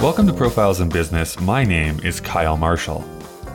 Welcome 0.00 0.26
to 0.28 0.32
Profiles 0.32 0.80
in 0.80 0.88
Business. 0.88 1.38
My 1.40 1.62
name 1.62 2.00
is 2.02 2.22
Kyle 2.22 2.56
Marshall. 2.56 3.04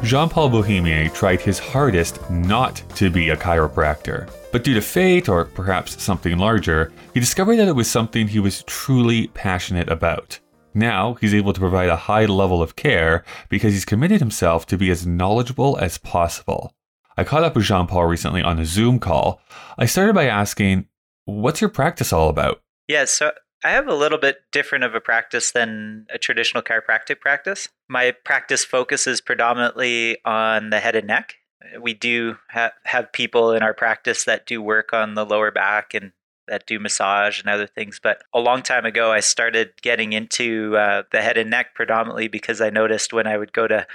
Jean 0.03 0.29
Paul 0.29 0.49
Bohemier 0.49 1.09
tried 1.09 1.41
his 1.41 1.57
hardest 1.57 2.21
not 2.29 2.83
to 2.93 3.09
be 3.09 3.29
a 3.29 3.35
chiropractor. 3.35 4.29
But 4.51 4.63
due 4.63 4.75
to 4.75 4.81
fate, 4.81 5.27
or 5.27 5.45
perhaps 5.45 5.99
something 6.03 6.37
larger, 6.37 6.93
he 7.15 7.19
discovered 7.19 7.55
that 7.55 7.67
it 7.67 7.75
was 7.75 7.89
something 7.89 8.27
he 8.27 8.39
was 8.39 8.61
truly 8.67 9.25
passionate 9.29 9.89
about. 9.89 10.39
Now, 10.75 11.15
he's 11.15 11.33
able 11.33 11.51
to 11.51 11.59
provide 11.59 11.89
a 11.89 11.95
high 11.95 12.25
level 12.25 12.61
of 12.61 12.75
care 12.75 13.25
because 13.49 13.73
he's 13.73 13.83
committed 13.83 14.19
himself 14.19 14.67
to 14.67 14.77
be 14.77 14.91
as 14.91 15.07
knowledgeable 15.07 15.79
as 15.79 15.97
possible. 15.97 16.75
I 17.17 17.23
caught 17.23 17.43
up 17.43 17.55
with 17.55 17.65
Jean 17.65 17.87
Paul 17.87 18.05
recently 18.05 18.43
on 18.43 18.59
a 18.59 18.65
Zoom 18.65 18.99
call. 18.99 19.41
I 19.79 19.87
started 19.87 20.13
by 20.13 20.27
asking, 20.27 20.89
What's 21.25 21.59
your 21.59 21.71
practice 21.71 22.13
all 22.13 22.29
about? 22.29 22.61
Yeah, 22.87 23.05
so 23.05 23.31
I 23.65 23.71
have 23.71 23.87
a 23.87 23.95
little 23.95 24.19
bit 24.19 24.43
different 24.51 24.83
of 24.83 24.93
a 24.93 25.01
practice 25.01 25.49
than 25.49 26.05
a 26.13 26.19
traditional 26.19 26.61
chiropractic 26.61 27.19
practice. 27.19 27.67
My 27.89 28.11
practice 28.11 28.63
focuses 28.63 29.21
predominantly 29.21 30.19
on 30.23 30.69
the 30.69 30.79
head 30.79 30.95
and 30.95 31.07
neck. 31.07 31.37
We 31.81 31.95
do 31.95 32.37
ha- 32.51 32.73
have 32.83 33.11
people 33.11 33.53
in 33.53 33.63
our 33.63 33.73
practice 33.73 34.23
that 34.25 34.45
do 34.45 34.61
work 34.61 34.93
on 34.93 35.15
the 35.15 35.25
lower 35.25 35.49
back 35.49 35.95
and 35.95 36.11
that 36.47 36.67
do 36.67 36.77
massage 36.77 37.39
and 37.39 37.49
other 37.49 37.65
things. 37.65 37.99
But 38.01 38.21
a 38.35 38.39
long 38.39 38.61
time 38.61 38.85
ago, 38.85 39.11
I 39.11 39.19
started 39.21 39.71
getting 39.81 40.13
into 40.13 40.77
uh, 40.77 41.01
the 41.11 41.23
head 41.23 41.39
and 41.39 41.49
neck 41.49 41.73
predominantly 41.73 42.27
because 42.27 42.61
I 42.61 42.69
noticed 42.69 43.13
when 43.13 43.25
I 43.25 43.35
would 43.35 43.51
go 43.51 43.67
to 43.67 43.87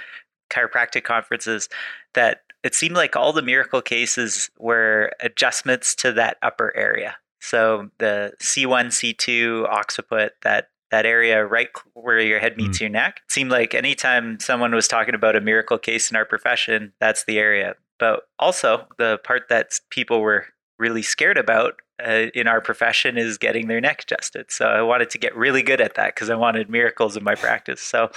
chiropractic 0.49 1.05
conferences 1.05 1.69
that 2.13 2.41
it 2.61 2.75
seemed 2.75 2.95
like 2.95 3.15
all 3.15 3.31
the 3.31 3.41
miracle 3.41 3.81
cases 3.81 4.51
were 4.59 5.13
adjustments 5.21 5.95
to 5.95 6.11
that 6.11 6.35
upper 6.41 6.75
area. 6.75 7.15
So 7.41 7.89
the 7.97 8.33
C1, 8.39 8.87
C2, 8.87 9.67
occiput, 9.67 10.33
that 10.43 10.69
that 10.91 11.05
area 11.05 11.45
right 11.45 11.69
where 11.93 12.19
your 12.19 12.39
head 12.39 12.57
meets 12.57 12.77
mm. 12.77 12.81
your 12.81 12.89
neck 12.89 13.21
seemed 13.29 13.49
like 13.49 13.73
anytime 13.73 14.39
someone 14.41 14.75
was 14.75 14.89
talking 14.89 15.15
about 15.15 15.37
a 15.37 15.41
miracle 15.41 15.77
case 15.77 16.11
in 16.11 16.17
our 16.17 16.25
profession, 16.25 16.91
that's 16.99 17.23
the 17.23 17.39
area. 17.39 17.75
But 17.97 18.23
also 18.37 18.87
the 18.97 19.19
part 19.23 19.43
that 19.49 19.79
people 19.89 20.19
were 20.19 20.47
really 20.81 21.03
scared 21.03 21.37
about 21.37 21.75
uh, 22.05 22.27
in 22.33 22.47
our 22.47 22.59
profession 22.59 23.17
is 23.17 23.37
getting 23.37 23.67
their 23.67 23.79
neck 23.79 24.01
adjusted. 24.03 24.51
So 24.51 24.65
I 24.65 24.81
wanted 24.81 25.11
to 25.11 25.19
get 25.19 25.35
really 25.35 25.61
good 25.61 25.79
at 25.79 25.93
that 25.95 26.15
because 26.15 26.31
I 26.31 26.35
wanted 26.35 26.69
miracles 26.69 27.15
in 27.15 27.23
my 27.23 27.35
practice. 27.35 27.79
So 27.79 28.09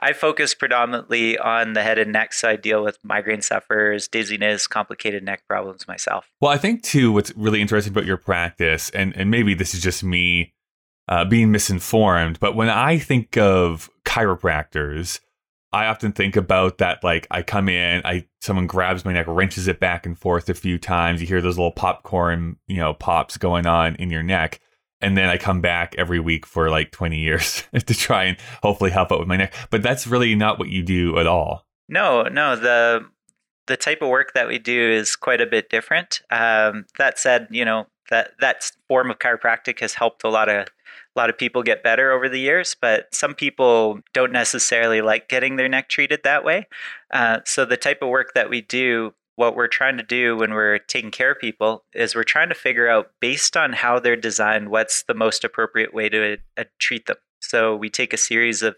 I 0.00 0.12
focus 0.12 0.52
predominantly 0.52 1.38
on 1.38 1.74
the 1.74 1.82
head 1.82 1.98
and 1.98 2.12
neck. 2.12 2.32
So 2.32 2.48
I 2.50 2.56
deal 2.56 2.82
with 2.82 2.98
migraine 3.04 3.42
sufferers, 3.42 4.08
dizziness, 4.08 4.66
complicated 4.66 5.22
neck 5.22 5.44
problems 5.48 5.86
myself. 5.86 6.26
Well, 6.40 6.50
I 6.50 6.58
think 6.58 6.82
too, 6.82 7.12
what's 7.12 7.32
really 7.36 7.60
interesting 7.60 7.92
about 7.92 8.04
your 8.04 8.16
practice, 8.16 8.90
and, 8.90 9.16
and 9.16 9.30
maybe 9.30 9.54
this 9.54 9.72
is 9.72 9.80
just 9.80 10.02
me 10.02 10.52
uh, 11.08 11.24
being 11.24 11.50
misinformed, 11.50 12.38
but 12.40 12.54
when 12.54 12.68
I 12.68 12.98
think 12.98 13.36
of 13.36 13.90
chiropractors, 14.04 15.20
I 15.72 15.86
often 15.86 16.12
think 16.12 16.36
about 16.36 16.78
that 16.78 17.04
like 17.04 17.26
I 17.30 17.42
come 17.42 17.68
in, 17.68 18.02
I 18.04 18.26
someone 18.40 18.66
grabs 18.66 19.04
my 19.04 19.12
neck, 19.12 19.26
wrenches 19.28 19.68
it 19.68 19.78
back 19.78 20.04
and 20.04 20.18
forth 20.18 20.48
a 20.48 20.54
few 20.54 20.78
times. 20.78 21.20
You 21.20 21.26
hear 21.26 21.40
those 21.40 21.58
little 21.58 21.72
popcorn, 21.72 22.56
you 22.66 22.78
know, 22.78 22.94
pops 22.94 23.36
going 23.36 23.66
on 23.66 23.94
in 23.96 24.10
your 24.10 24.22
neck. 24.22 24.60
And 25.00 25.16
then 25.16 25.28
I 25.28 25.38
come 25.38 25.60
back 25.60 25.94
every 25.96 26.20
week 26.20 26.44
for 26.44 26.68
like 26.68 26.90
20 26.90 27.18
years 27.18 27.64
to 27.72 27.94
try 27.94 28.24
and 28.24 28.36
hopefully 28.62 28.90
help 28.90 29.12
out 29.12 29.18
with 29.18 29.28
my 29.28 29.36
neck. 29.36 29.54
But 29.70 29.82
that's 29.82 30.06
really 30.06 30.34
not 30.34 30.58
what 30.58 30.68
you 30.68 30.82
do 30.82 31.18
at 31.18 31.26
all. 31.26 31.66
No, 31.88 32.24
no. 32.24 32.56
The 32.56 33.06
the 33.66 33.76
type 33.76 34.02
of 34.02 34.08
work 34.08 34.32
that 34.34 34.48
we 34.48 34.58
do 34.58 34.90
is 34.90 35.14
quite 35.14 35.40
a 35.40 35.46
bit 35.46 35.70
different. 35.70 36.22
Um, 36.30 36.86
that 36.98 37.18
said, 37.20 37.46
you 37.50 37.64
know, 37.64 37.86
that 38.10 38.32
that 38.40 38.70
form 38.88 39.10
of 39.10 39.18
chiropractic 39.18 39.80
has 39.80 39.94
helped 39.94 40.24
a 40.24 40.28
lot 40.28 40.48
of 40.48 40.66
lot 41.20 41.30
of 41.30 41.36
people 41.36 41.62
get 41.62 41.82
better 41.82 42.12
over 42.12 42.28
the 42.28 42.40
years, 42.40 42.74
but 42.80 43.14
some 43.14 43.34
people 43.34 44.00
don't 44.14 44.32
necessarily 44.32 45.02
like 45.02 45.28
getting 45.28 45.56
their 45.56 45.68
neck 45.68 45.88
treated 45.88 46.20
that 46.24 46.44
way. 46.44 46.66
Uh, 47.12 47.40
so 47.44 47.64
the 47.64 47.76
type 47.76 48.00
of 48.00 48.08
work 48.08 48.32
that 48.34 48.48
we 48.48 48.62
do 48.62 49.12
what 49.36 49.54
we're 49.56 49.68
trying 49.68 49.96
to 49.96 50.02
do 50.02 50.36
when 50.36 50.52
we're 50.52 50.78
taking 50.78 51.10
care 51.10 51.32
of 51.32 51.38
people 51.38 51.84
is 51.94 52.14
we're 52.14 52.22
trying 52.22 52.48
to 52.48 52.54
figure 52.54 52.88
out 52.88 53.10
based 53.20 53.56
on 53.56 53.72
how 53.72 53.98
they're 53.98 54.16
designed 54.16 54.68
what's 54.68 55.02
the 55.04 55.14
most 55.14 55.44
appropriate 55.44 55.94
way 55.94 56.08
to 56.08 56.36
uh, 56.58 56.64
treat 56.78 57.06
them 57.06 57.16
so 57.40 57.74
we 57.74 57.88
take 57.88 58.12
a 58.12 58.18
series 58.18 58.62
of 58.62 58.76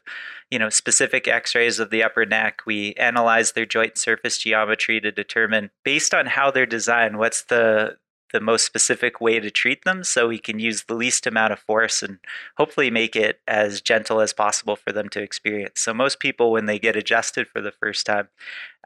you 0.52 0.60
know 0.60 0.68
specific 0.68 1.26
x-rays 1.26 1.80
of 1.80 1.90
the 1.90 2.00
upper 2.00 2.24
neck 2.24 2.60
we 2.64 2.94
analyze 2.94 3.52
their 3.52 3.66
joint 3.66 3.98
surface 3.98 4.38
geometry 4.38 5.00
to 5.00 5.10
determine 5.10 5.68
based 5.84 6.14
on 6.14 6.26
how 6.26 6.48
they're 6.48 6.64
designed 6.64 7.18
what's 7.18 7.42
the 7.44 7.96
the 8.32 8.40
most 8.40 8.64
specific 8.64 9.20
way 9.20 9.40
to 9.40 9.50
treat 9.50 9.84
them 9.84 10.04
so 10.04 10.28
we 10.28 10.38
can 10.38 10.58
use 10.58 10.84
the 10.84 10.94
least 10.94 11.26
amount 11.26 11.52
of 11.52 11.58
force 11.58 12.02
and 12.02 12.18
hopefully 12.56 12.90
make 12.90 13.14
it 13.14 13.40
as 13.46 13.80
gentle 13.80 14.20
as 14.20 14.32
possible 14.32 14.76
for 14.76 14.92
them 14.92 15.08
to 15.10 15.22
experience. 15.22 15.80
So, 15.80 15.94
most 15.94 16.18
people, 16.20 16.50
when 16.52 16.66
they 16.66 16.78
get 16.78 16.96
adjusted 16.96 17.48
for 17.48 17.60
the 17.60 17.72
first 17.72 18.06
time, 18.06 18.28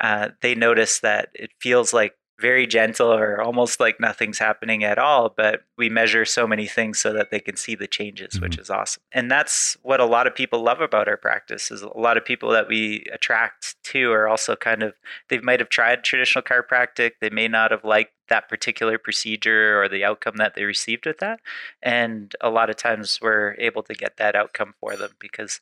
uh, 0.00 0.30
they 0.42 0.54
notice 0.54 1.00
that 1.00 1.30
it 1.34 1.50
feels 1.58 1.92
like 1.92 2.16
very 2.38 2.66
gentle 2.66 3.12
or 3.12 3.40
almost 3.40 3.80
like 3.80 3.98
nothing's 3.98 4.38
happening 4.38 4.84
at 4.84 4.98
all 4.98 5.32
but 5.34 5.62
we 5.78 5.88
measure 5.88 6.24
so 6.24 6.46
many 6.46 6.66
things 6.66 6.98
so 6.98 7.12
that 7.12 7.30
they 7.30 7.40
can 7.40 7.56
see 7.56 7.74
the 7.74 7.86
changes 7.86 8.34
mm-hmm. 8.34 8.44
which 8.44 8.58
is 8.58 8.68
awesome 8.68 9.02
and 9.12 9.30
that's 9.30 9.76
what 9.82 10.00
a 10.00 10.04
lot 10.04 10.26
of 10.26 10.34
people 10.34 10.62
love 10.62 10.80
about 10.80 11.08
our 11.08 11.16
practice 11.16 11.70
is 11.70 11.82
a 11.82 11.98
lot 11.98 12.16
of 12.16 12.24
people 12.24 12.50
that 12.50 12.68
we 12.68 13.04
attract 13.12 13.76
to 13.82 14.12
are 14.12 14.28
also 14.28 14.54
kind 14.54 14.82
of 14.82 14.94
they 15.28 15.38
might 15.40 15.60
have 15.60 15.68
tried 15.68 16.04
traditional 16.04 16.42
chiropractic 16.42 17.12
they 17.20 17.30
may 17.30 17.48
not 17.48 17.70
have 17.70 17.84
liked 17.84 18.12
that 18.28 18.48
particular 18.48 18.98
procedure 18.98 19.80
or 19.80 19.88
the 19.88 20.04
outcome 20.04 20.36
that 20.36 20.54
they 20.54 20.64
received 20.64 21.06
with 21.06 21.18
that 21.18 21.40
and 21.82 22.34
a 22.40 22.50
lot 22.50 22.68
of 22.68 22.76
times 22.76 23.18
we're 23.22 23.54
able 23.58 23.82
to 23.82 23.94
get 23.94 24.16
that 24.16 24.34
outcome 24.34 24.74
for 24.80 24.96
them 24.96 25.10
because 25.18 25.60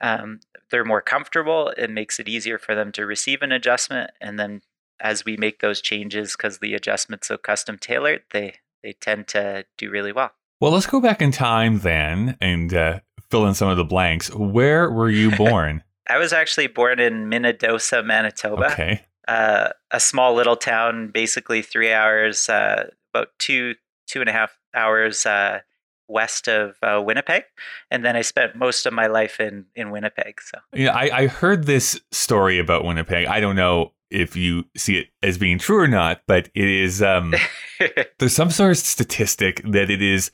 um, 0.00 0.40
they're 0.70 0.84
more 0.84 1.00
comfortable 1.00 1.72
it 1.76 1.90
makes 1.90 2.20
it 2.20 2.28
easier 2.28 2.58
for 2.58 2.74
them 2.74 2.92
to 2.92 3.06
receive 3.06 3.42
an 3.42 3.50
adjustment 3.50 4.10
and 4.20 4.38
then 4.38 4.60
as 5.02 5.24
we 5.24 5.36
make 5.36 5.60
those 5.60 5.82
changes 5.82 6.32
because 6.32 6.58
the 6.58 6.74
adjustment's 6.74 7.30
are 7.30 7.36
custom 7.36 7.76
tailored, 7.76 8.22
they 8.32 8.54
they 8.82 8.92
tend 8.92 9.28
to 9.28 9.66
do 9.76 9.90
really 9.90 10.12
well. 10.12 10.32
Well, 10.60 10.72
let's 10.72 10.86
go 10.86 11.00
back 11.00 11.20
in 11.20 11.32
time 11.32 11.80
then 11.80 12.36
and 12.40 12.72
uh, 12.72 13.00
fill 13.30 13.46
in 13.46 13.54
some 13.54 13.68
of 13.68 13.76
the 13.76 13.84
blanks. 13.84 14.32
Where 14.32 14.90
were 14.90 15.10
you 15.10 15.30
born? 15.36 15.82
I 16.08 16.18
was 16.18 16.32
actually 16.32 16.68
born 16.68 17.00
in 17.00 17.28
Minnedosa, 17.28 18.04
Manitoba. 18.04 18.72
Okay. 18.72 19.04
Uh, 19.28 19.70
a 19.90 20.00
small 20.00 20.34
little 20.34 20.56
town, 20.56 21.10
basically 21.12 21.62
three 21.62 21.92
hours, 21.92 22.48
uh, 22.48 22.90
about 23.12 23.28
two 23.38 23.74
two 24.06 24.20
and 24.20 24.28
a 24.28 24.32
half 24.32 24.56
hours 24.74 25.26
uh, 25.26 25.60
west 26.08 26.48
of 26.48 26.76
uh, 26.82 27.00
Winnipeg, 27.04 27.44
and 27.90 28.04
then 28.04 28.16
I 28.16 28.22
spent 28.22 28.56
most 28.56 28.86
of 28.86 28.92
my 28.92 29.06
life 29.06 29.40
in 29.40 29.66
in 29.74 29.90
Winnipeg. 29.90 30.40
So 30.42 30.58
yeah, 30.72 30.92
I, 30.92 31.22
I 31.22 31.26
heard 31.26 31.64
this 31.64 32.00
story 32.10 32.58
about 32.58 32.84
Winnipeg. 32.84 33.26
I 33.26 33.40
don't 33.40 33.56
know 33.56 33.92
if 34.12 34.36
you 34.36 34.64
see 34.76 34.98
it 34.98 35.08
as 35.22 35.38
being 35.38 35.58
true 35.58 35.78
or 35.78 35.88
not, 35.88 36.22
but 36.26 36.48
it 36.54 36.68
is 36.68 37.02
um, 37.02 37.34
there's 38.18 38.34
some 38.34 38.50
sort 38.50 38.72
of 38.72 38.78
statistic 38.78 39.62
that 39.64 39.90
it 39.90 40.02
is 40.02 40.30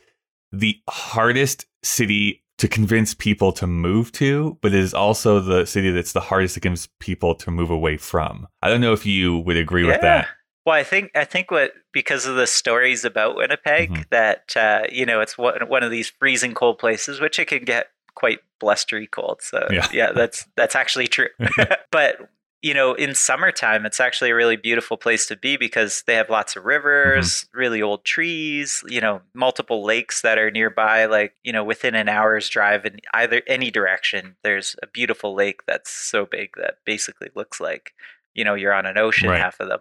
the 0.53 0.81
hardest 0.89 1.66
city 1.83 2.43
to 2.59 2.69
convince 2.69 3.15
people 3.15 3.53
to 3.53 3.67
move 3.67 4.11
to, 4.12 4.59
but 4.61 4.75
it 4.75 4.81
is 4.81 4.93
also 4.93 5.41
the 5.41 5.65
city 5.65 5.91
that's 5.91 6.12
the 6.12 6.21
hardest 6.21 6.55
to 6.55 6.61
convince 6.61 6.88
people 6.99 7.34
to 7.37 7.50
move 7.50 7.71
away 7.71 7.97
from. 7.97 8.49
I 8.62 8.69
don't 8.69 8.81
know 8.81 8.93
if 8.93 9.06
you 9.06 9.38
would 9.38 9.56
agree 9.56 9.84
yeah. 9.84 9.93
with 9.93 10.00
that. 10.00 10.28
Well, 10.67 10.75
I 10.75 10.83
think 10.83 11.12
I 11.15 11.25
think 11.25 11.50
what 11.50 11.72
because 11.93 12.27
of 12.27 12.37
the 12.37 12.47
stories 12.47 13.05
about 13.05 13.37
Winnipeg 13.37 13.91
mm-hmm. 13.91 14.03
that 14.11 14.55
uh, 14.55 14.83
you 14.93 15.06
know 15.06 15.21
it's 15.21 15.38
one 15.38 15.67
one 15.69 15.83
of 15.83 15.91
these 15.91 16.11
freezing 16.11 16.53
cold 16.53 16.78
places, 16.78 17.21
which 17.21 17.38
it 17.38 17.47
can 17.47 17.65
get 17.65 17.87
quite 18.15 18.41
blustery 18.59 19.06
cold. 19.06 19.41
So 19.41 19.67
yeah, 19.71 19.88
yeah 19.93 20.12
that's 20.12 20.47
that's 20.56 20.75
actually 20.75 21.06
true. 21.06 21.28
but 21.91 22.28
you 22.60 22.74
know, 22.74 22.94
in 22.94 23.14
summertime, 23.14 23.86
it's 23.86 24.00
actually 24.00 24.30
a 24.30 24.34
really 24.34 24.56
beautiful 24.56 24.96
place 24.96 25.26
to 25.26 25.36
be 25.36 25.56
because 25.56 26.02
they 26.06 26.14
have 26.14 26.28
lots 26.28 26.56
of 26.56 26.64
rivers, 26.64 27.26
mm-hmm. 27.26 27.58
really 27.58 27.82
old 27.82 28.05
trees, 28.05 28.82
you 28.88 29.00
know, 29.00 29.20
multiple 29.32 29.84
lakes 29.84 30.22
that 30.22 30.38
are 30.38 30.50
nearby, 30.50 31.05
like, 31.06 31.34
you 31.44 31.52
know, 31.52 31.62
within 31.62 31.94
an 31.94 32.08
hour's 32.08 32.49
drive 32.49 32.84
in 32.84 32.99
either 33.14 33.43
any 33.46 33.70
direction. 33.70 34.37
There's 34.43 34.75
a 34.82 34.88
beautiful 34.88 35.34
lake 35.34 35.60
that's 35.66 35.90
so 35.90 36.26
big 36.26 36.50
that 36.56 36.78
basically 36.84 37.28
looks 37.37 37.60
like, 37.60 37.93
you 38.34 38.43
know, 38.43 38.55
you're 38.55 38.75
on 38.75 38.87
an 38.87 38.99
ocean, 38.99 39.31
right. 39.31 39.40
half 39.40 39.61
of 39.61 39.69
them. 39.69 39.81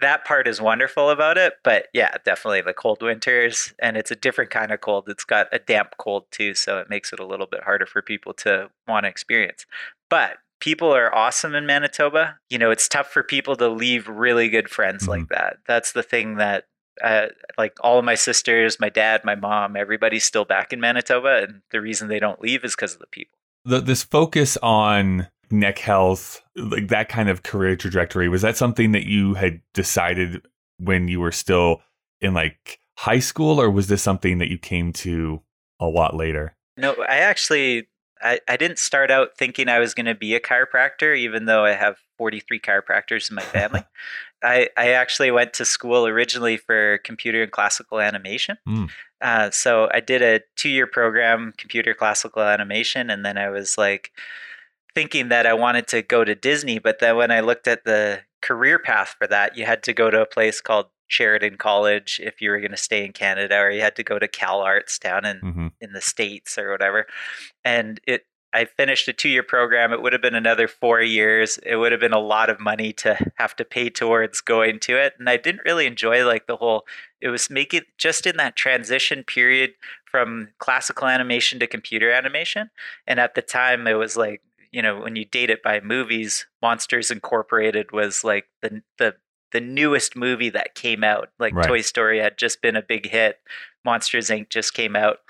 That 0.00 0.24
part 0.24 0.48
is 0.48 0.60
wonderful 0.60 1.10
about 1.10 1.36
it. 1.36 1.54
But 1.62 1.88
yeah, 1.92 2.16
definitely 2.24 2.62
the 2.62 2.72
cold 2.72 3.02
winters. 3.02 3.74
And 3.78 3.96
it's 3.96 4.10
a 4.10 4.16
different 4.16 4.50
kind 4.50 4.72
of 4.72 4.80
cold. 4.80 5.04
It's 5.08 5.24
got 5.24 5.48
a 5.52 5.58
damp 5.58 5.96
cold 5.98 6.24
too. 6.30 6.54
So 6.54 6.78
it 6.78 6.88
makes 6.88 7.12
it 7.12 7.20
a 7.20 7.26
little 7.26 7.46
bit 7.46 7.64
harder 7.64 7.86
for 7.86 8.00
people 8.00 8.32
to 8.34 8.70
want 8.88 9.04
to 9.04 9.10
experience. 9.10 9.66
But 10.08 10.38
people 10.60 10.94
are 10.94 11.14
awesome 11.14 11.54
in 11.54 11.66
Manitoba. 11.66 12.38
You 12.50 12.58
know, 12.58 12.70
it's 12.70 12.88
tough 12.88 13.08
for 13.08 13.22
people 13.22 13.56
to 13.56 13.68
leave 13.68 14.08
really 14.08 14.48
good 14.48 14.68
friends 14.68 15.02
mm-hmm. 15.02 15.10
like 15.10 15.28
that. 15.28 15.58
That's 15.66 15.92
the 15.92 16.02
thing 16.02 16.36
that 16.36 16.64
uh, 17.02 17.26
like 17.58 17.76
all 17.80 17.98
of 17.98 18.04
my 18.04 18.14
sisters, 18.14 18.80
my 18.80 18.88
dad, 18.88 19.22
my 19.24 19.34
mom, 19.34 19.76
everybody's 19.76 20.24
still 20.24 20.44
back 20.44 20.72
in 20.72 20.80
Manitoba, 20.80 21.42
and 21.42 21.62
the 21.70 21.80
reason 21.80 22.08
they 22.08 22.18
don't 22.18 22.40
leave 22.40 22.64
is 22.64 22.74
because 22.74 22.94
of 22.94 23.00
the 23.00 23.06
people. 23.10 23.38
The, 23.64 23.80
this 23.80 24.02
focus 24.02 24.56
on 24.62 25.28
neck 25.50 25.78
health, 25.78 26.42
like 26.56 26.88
that 26.88 27.08
kind 27.08 27.28
of 27.28 27.42
career 27.42 27.76
trajectory, 27.76 28.28
was 28.28 28.42
that 28.42 28.56
something 28.56 28.92
that 28.92 29.06
you 29.06 29.34
had 29.34 29.60
decided 29.74 30.42
when 30.78 31.08
you 31.08 31.20
were 31.20 31.32
still 31.32 31.82
in 32.20 32.34
like 32.34 32.80
high 32.96 33.18
school, 33.18 33.60
or 33.60 33.70
was 33.70 33.88
this 33.88 34.02
something 34.02 34.38
that 34.38 34.48
you 34.48 34.58
came 34.58 34.92
to 34.92 35.42
a 35.78 35.86
lot 35.86 36.14
later? 36.14 36.56
No, 36.78 36.94
I 37.08 37.18
actually 37.18 37.88
I, 38.22 38.40
I 38.48 38.56
didn't 38.56 38.78
start 38.78 39.10
out 39.10 39.36
thinking 39.36 39.68
I 39.68 39.78
was 39.78 39.94
going 39.94 40.06
to 40.06 40.14
be 40.14 40.34
a 40.34 40.40
chiropractor, 40.40 41.16
even 41.16 41.44
though 41.44 41.64
I 41.64 41.72
have 41.72 41.98
43 42.18 42.60
chiropractors 42.60 43.30
in 43.30 43.36
my 43.36 43.42
family. 43.42 43.82
I, 44.42 44.68
I 44.76 44.90
actually 44.90 45.30
went 45.30 45.54
to 45.54 45.64
school 45.64 46.06
originally 46.06 46.56
for 46.56 46.98
computer 46.98 47.42
and 47.42 47.50
classical 47.50 48.00
animation. 48.00 48.58
Mm. 48.68 48.90
Uh, 49.20 49.50
so 49.50 49.88
I 49.92 50.00
did 50.00 50.22
a 50.22 50.40
two 50.56 50.68
year 50.68 50.86
program, 50.86 51.54
computer 51.56 51.94
classical 51.94 52.42
animation, 52.42 53.10
and 53.10 53.24
then 53.24 53.38
I 53.38 53.48
was 53.48 53.78
like 53.78 54.12
thinking 54.94 55.28
that 55.28 55.46
I 55.46 55.54
wanted 55.54 55.86
to 55.88 56.02
go 56.02 56.24
to 56.24 56.34
Disney. 56.34 56.78
But 56.78 56.98
then 56.98 57.16
when 57.16 57.30
I 57.30 57.40
looked 57.40 57.66
at 57.66 57.84
the 57.84 58.20
career 58.42 58.78
path 58.78 59.14
for 59.18 59.26
that, 59.26 59.56
you 59.56 59.64
had 59.64 59.82
to 59.84 59.92
go 59.92 60.10
to 60.10 60.20
a 60.20 60.26
place 60.26 60.60
called 60.60 60.86
Sheridan 61.06 61.56
College 61.56 62.20
if 62.22 62.40
you 62.40 62.50
were 62.50 62.60
going 62.60 62.70
to 62.72 62.76
stay 62.76 63.04
in 63.04 63.12
Canada, 63.12 63.58
or 63.58 63.70
you 63.70 63.80
had 63.80 63.96
to 63.96 64.02
go 64.02 64.18
to 64.18 64.28
Cal 64.28 64.60
Arts 64.60 64.98
down 64.98 65.24
in 65.24 65.38
hmm 65.38 65.66
in 65.80 65.92
the 65.92 66.00
states 66.00 66.56
or 66.56 66.70
whatever. 66.70 67.06
And 67.62 68.00
it, 68.06 68.24
I 68.56 68.64
finished 68.64 69.06
a 69.08 69.12
two 69.12 69.28
year 69.28 69.42
program. 69.42 69.92
It 69.92 70.00
would 70.00 70.14
have 70.14 70.22
been 70.22 70.34
another 70.34 70.66
four 70.66 71.02
years. 71.02 71.58
It 71.58 71.76
would 71.76 71.92
have 71.92 72.00
been 72.00 72.14
a 72.14 72.18
lot 72.18 72.48
of 72.48 72.58
money 72.58 72.92
to 72.94 73.18
have 73.34 73.54
to 73.56 73.64
pay 73.64 73.90
towards 73.90 74.40
going 74.40 74.78
to 74.80 74.96
it, 74.96 75.14
and 75.18 75.28
I 75.28 75.36
didn't 75.36 75.64
really 75.66 75.86
enjoy 75.86 76.24
like 76.24 76.46
the 76.46 76.56
whole. 76.56 76.86
It 77.20 77.28
was 77.28 77.50
making 77.50 77.82
just 77.98 78.26
in 78.26 78.38
that 78.38 78.56
transition 78.56 79.24
period 79.24 79.72
from 80.04 80.48
classical 80.58 81.06
animation 81.06 81.58
to 81.60 81.66
computer 81.66 82.10
animation, 82.10 82.70
and 83.06 83.20
at 83.20 83.34
the 83.34 83.42
time 83.42 83.86
it 83.86 83.94
was 83.94 84.16
like 84.16 84.40
you 84.72 84.80
know 84.80 85.00
when 85.00 85.16
you 85.16 85.26
date 85.26 85.50
it 85.50 85.62
by 85.62 85.80
movies, 85.80 86.46
Monsters 86.62 87.10
Incorporated 87.10 87.92
was 87.92 88.24
like 88.24 88.46
the 88.62 88.82
the 88.98 89.16
the 89.56 89.60
newest 89.62 90.14
movie 90.14 90.50
that 90.50 90.74
came 90.74 91.02
out. 91.02 91.30
Like 91.38 91.54
Right. 91.54 91.66
Toy 91.66 91.80
Story 91.80 92.18
had 92.18 92.36
just 92.36 92.60
been 92.60 92.76
a 92.76 92.82
big 92.82 93.08
hit. 93.08 93.40
Monsters 93.86 94.28
Inc. 94.28 94.50
just 94.50 94.74
came 94.74 94.94
out. 94.94 95.20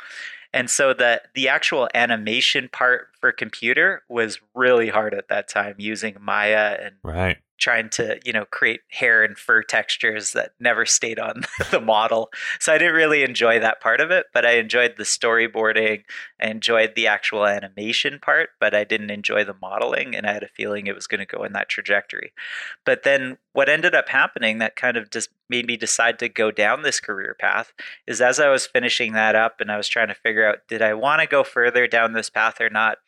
And 0.52 0.68
so 0.68 0.92
the 0.92 1.22
the 1.36 1.48
actual 1.48 1.88
animation 1.94 2.68
part 2.72 3.06
for 3.20 3.30
computer 3.30 4.02
was 4.08 4.40
really 4.52 4.88
hard 4.88 5.14
at 5.14 5.28
that 5.28 5.46
time 5.48 5.76
using 5.78 6.16
Maya 6.20 6.76
and 6.82 6.96
Right. 7.04 7.36
Trying 7.58 7.88
to, 7.90 8.18
you 8.24 8.32
know, 8.32 8.44
create 8.44 8.80
hair 8.88 9.24
and 9.24 9.36
fur 9.38 9.62
textures 9.62 10.32
that 10.32 10.52
never 10.60 10.84
stayed 10.84 11.18
on 11.18 11.44
the 11.70 11.80
model. 11.80 12.30
So 12.60 12.72
I 12.72 12.78
didn't 12.78 12.94
really 12.94 13.22
enjoy 13.22 13.58
that 13.60 13.80
part 13.80 14.00
of 14.00 14.10
it, 14.10 14.26
but 14.32 14.44
I 14.44 14.52
enjoyed 14.52 14.94
the 14.96 15.04
storyboarding. 15.04 16.02
I 16.40 16.46
enjoyed 16.48 16.94
the 16.94 17.06
actual 17.06 17.46
animation 17.46 18.18
part, 18.20 18.50
but 18.60 18.74
I 18.74 18.84
didn't 18.84 19.10
enjoy 19.10 19.44
the 19.44 19.56
modeling 19.60 20.14
and 20.14 20.26
I 20.26 20.32
had 20.32 20.42
a 20.42 20.48
feeling 20.48 20.86
it 20.86 20.94
was 20.94 21.06
going 21.06 21.26
to 21.26 21.36
go 21.36 21.44
in 21.44 21.52
that 21.54 21.68
trajectory. 21.68 22.32
But 22.84 23.02
then 23.02 23.38
what 23.52 23.68
ended 23.68 23.94
up 23.94 24.08
happening 24.08 24.58
that 24.58 24.76
kind 24.76 24.96
of 24.96 25.10
just 25.10 25.30
made 25.48 25.66
me 25.66 25.76
decide 25.76 26.18
to 26.18 26.28
go 26.28 26.50
down 26.50 26.82
this 26.82 27.00
career 27.00 27.36
path 27.38 27.72
is 28.06 28.20
as 28.20 28.38
I 28.38 28.48
was 28.48 28.66
finishing 28.66 29.12
that 29.12 29.34
up 29.34 29.60
and 29.60 29.70
I 29.70 29.76
was 29.76 29.88
trying 29.88 30.08
to 30.08 30.14
figure 30.14 30.46
out 30.46 30.68
did 30.68 30.82
I 30.82 30.94
want 30.94 31.20
to 31.22 31.26
go 31.26 31.44
further 31.44 31.86
down 31.86 32.12
this 32.12 32.30
path 32.30 32.60
or 32.60 32.68
not, 32.70 32.98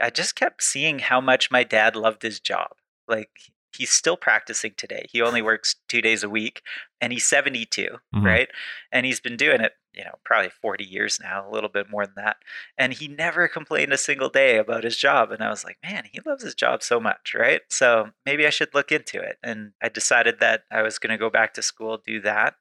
I 0.00 0.10
just 0.10 0.34
kept 0.34 0.62
seeing 0.62 1.00
how 1.00 1.20
much 1.20 1.50
my 1.50 1.64
dad 1.64 1.96
loved 1.96 2.22
his 2.22 2.40
job. 2.40 2.70
Like 3.06 3.52
he's 3.76 3.90
still 3.90 4.16
practicing 4.16 4.72
today. 4.76 5.06
He 5.10 5.22
only 5.22 5.42
works 5.42 5.76
2 5.88 6.00
days 6.02 6.22
a 6.22 6.28
week 6.28 6.62
and 7.00 7.12
he's 7.12 7.26
72, 7.26 7.98
Mhm. 8.14 8.24
right? 8.24 8.48
And 8.92 9.06
he's 9.06 9.20
been 9.20 9.36
doing 9.36 9.60
it, 9.60 9.74
you 9.92 10.04
know, 10.04 10.18
probably 10.24 10.50
40 10.50 10.84
years 10.84 11.18
now, 11.20 11.48
a 11.48 11.50
little 11.50 11.70
bit 11.70 11.88
more 11.90 12.04
than 12.06 12.14
that. 12.16 12.36
And 12.78 12.92
he 12.92 13.08
never 13.08 13.48
complained 13.48 13.92
a 13.92 13.98
single 13.98 14.28
day 14.28 14.56
about 14.58 14.84
his 14.84 14.96
job 14.96 15.30
and 15.32 15.42
I 15.42 15.50
was 15.50 15.64
like, 15.64 15.78
man, 15.82 16.04
he 16.12 16.20
loves 16.24 16.42
his 16.44 16.54
job 16.54 16.82
so 16.82 17.00
much, 17.00 17.34
right? 17.34 17.62
So 17.70 18.10
maybe 18.26 18.46
I 18.46 18.50
should 18.50 18.74
look 18.74 18.92
into 18.92 19.20
it. 19.20 19.38
And 19.42 19.72
I 19.82 19.88
decided 19.88 20.40
that 20.40 20.64
I 20.70 20.82
was 20.82 20.98
going 20.98 21.10
to 21.12 21.18
go 21.18 21.30
back 21.30 21.54
to 21.54 21.62
school, 21.62 21.96
do 21.98 22.20
that. 22.22 22.54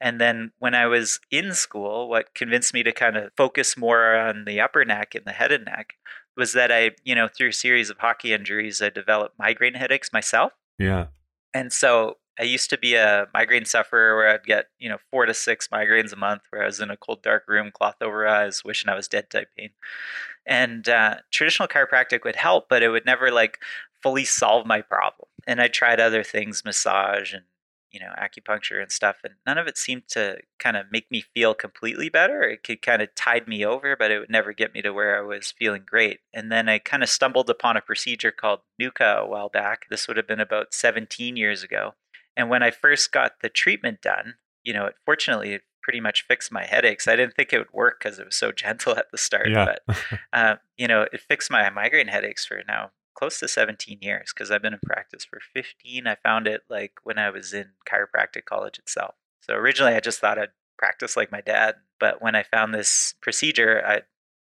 And 0.00 0.20
then 0.20 0.52
when 0.58 0.74
I 0.74 0.86
was 0.86 1.20
in 1.30 1.54
school, 1.54 2.08
what 2.08 2.34
convinced 2.34 2.74
me 2.74 2.82
to 2.82 2.92
kind 2.92 3.16
of 3.16 3.32
focus 3.36 3.76
more 3.76 4.16
on 4.16 4.44
the 4.46 4.60
upper 4.60 4.84
neck 4.84 5.14
and 5.14 5.24
the 5.24 5.30
head 5.32 5.52
and 5.52 5.64
neck 5.64 5.94
was 6.36 6.52
that 6.54 6.72
I, 6.72 6.92
you 7.04 7.14
know, 7.14 7.28
through 7.28 7.48
a 7.48 7.52
series 7.52 7.90
of 7.90 7.98
hockey 7.98 8.32
injuries, 8.32 8.80
I 8.80 8.90
developed 8.90 9.38
migraine 9.38 9.74
headaches 9.74 10.12
myself. 10.12 10.52
Yeah. 10.78 11.06
And 11.54 11.72
so 11.72 12.16
I 12.38 12.44
used 12.44 12.70
to 12.70 12.78
be 12.78 12.94
a 12.94 13.26
migraine 13.34 13.66
sufferer 13.66 14.16
where 14.16 14.30
I'd 14.30 14.44
get, 14.44 14.66
you 14.78 14.88
know, 14.88 14.98
four 15.10 15.26
to 15.26 15.34
six 15.34 15.68
migraines 15.68 16.12
a 16.12 16.16
month 16.16 16.42
where 16.50 16.62
I 16.62 16.66
was 16.66 16.80
in 16.80 16.90
a 16.90 16.96
cold, 16.96 17.22
dark 17.22 17.44
room, 17.46 17.70
cloth 17.70 17.96
over 18.00 18.26
eyes, 18.26 18.64
wishing 18.64 18.88
I 18.88 18.94
was 18.94 19.08
dead 19.08 19.28
type 19.28 19.48
pain. 19.56 19.70
And 20.46 20.88
uh, 20.88 21.16
traditional 21.30 21.68
chiropractic 21.68 22.24
would 22.24 22.36
help, 22.36 22.68
but 22.68 22.82
it 22.82 22.88
would 22.88 23.04
never 23.04 23.30
like 23.30 23.58
fully 24.02 24.24
solve 24.24 24.66
my 24.66 24.80
problem. 24.80 25.28
And 25.46 25.60
I 25.60 25.68
tried 25.68 26.00
other 26.00 26.24
things, 26.24 26.64
massage 26.64 27.32
and, 27.32 27.44
you 27.92 28.00
know, 28.00 28.12
acupuncture 28.18 28.80
and 28.80 28.90
stuff, 28.90 29.16
and 29.22 29.34
none 29.46 29.58
of 29.58 29.66
it 29.66 29.76
seemed 29.78 30.08
to 30.08 30.38
kind 30.58 30.76
of 30.76 30.86
make 30.90 31.10
me 31.10 31.22
feel 31.34 31.54
completely 31.54 32.08
better. 32.08 32.42
It 32.42 32.62
could 32.64 32.82
kind 32.82 33.02
of 33.02 33.14
tide 33.14 33.46
me 33.46 33.64
over, 33.64 33.96
but 33.96 34.10
it 34.10 34.18
would 34.18 34.30
never 34.30 34.52
get 34.52 34.74
me 34.74 34.82
to 34.82 34.92
where 34.92 35.16
I 35.16 35.20
was 35.20 35.52
feeling 35.52 35.82
great. 35.86 36.20
And 36.32 36.50
then 36.50 36.68
I 36.68 36.78
kind 36.78 37.02
of 37.02 37.08
stumbled 37.08 37.50
upon 37.50 37.76
a 37.76 37.80
procedure 37.82 38.32
called 38.32 38.60
NUCCA 38.80 39.18
a 39.18 39.26
while 39.26 39.48
back. 39.48 39.86
This 39.90 40.08
would 40.08 40.16
have 40.16 40.26
been 40.26 40.40
about 40.40 40.74
17 40.74 41.36
years 41.36 41.62
ago. 41.62 41.94
And 42.36 42.48
when 42.48 42.62
I 42.62 42.70
first 42.70 43.12
got 43.12 43.40
the 43.42 43.48
treatment 43.50 44.00
done, 44.00 44.34
you 44.64 44.72
know, 44.72 44.86
it, 44.86 44.94
fortunately, 45.04 45.52
it 45.52 45.62
pretty 45.82 46.00
much 46.00 46.24
fixed 46.26 46.50
my 46.52 46.64
headaches. 46.64 47.06
I 47.08 47.16
didn't 47.16 47.34
think 47.34 47.52
it 47.52 47.58
would 47.58 47.72
work 47.72 48.00
because 48.02 48.18
it 48.18 48.24
was 48.24 48.36
so 48.36 48.52
gentle 48.56 48.96
at 48.96 49.10
the 49.10 49.18
start, 49.18 49.50
Yeah. 49.50 49.74
but 49.86 49.96
uh, 50.32 50.56
you 50.78 50.88
know, 50.88 51.06
it 51.12 51.20
fixed 51.20 51.50
my 51.50 51.68
migraine 51.70 52.08
headaches 52.08 52.46
for 52.46 52.62
now 52.66 52.90
close 53.22 53.38
to 53.38 53.46
17 53.46 53.98
years 54.00 54.32
because 54.34 54.50
I've 54.50 54.62
been 54.62 54.72
in 54.72 54.80
practice 54.84 55.24
for 55.24 55.38
15. 55.54 56.08
I 56.08 56.16
found 56.16 56.48
it 56.48 56.62
like 56.68 56.94
when 57.04 57.18
I 57.18 57.30
was 57.30 57.54
in 57.54 57.66
chiropractic 57.88 58.46
college 58.46 58.80
itself. 58.80 59.14
So 59.42 59.54
originally, 59.54 59.94
I 59.94 60.00
just 60.00 60.18
thought 60.18 60.40
I'd 60.40 60.48
practice 60.76 61.16
like 61.16 61.30
my 61.30 61.40
dad, 61.40 61.76
but 62.00 62.20
when 62.20 62.34
I 62.34 62.42
found 62.42 62.74
this 62.74 63.14
procedure, 63.20 63.80
I 63.86 64.00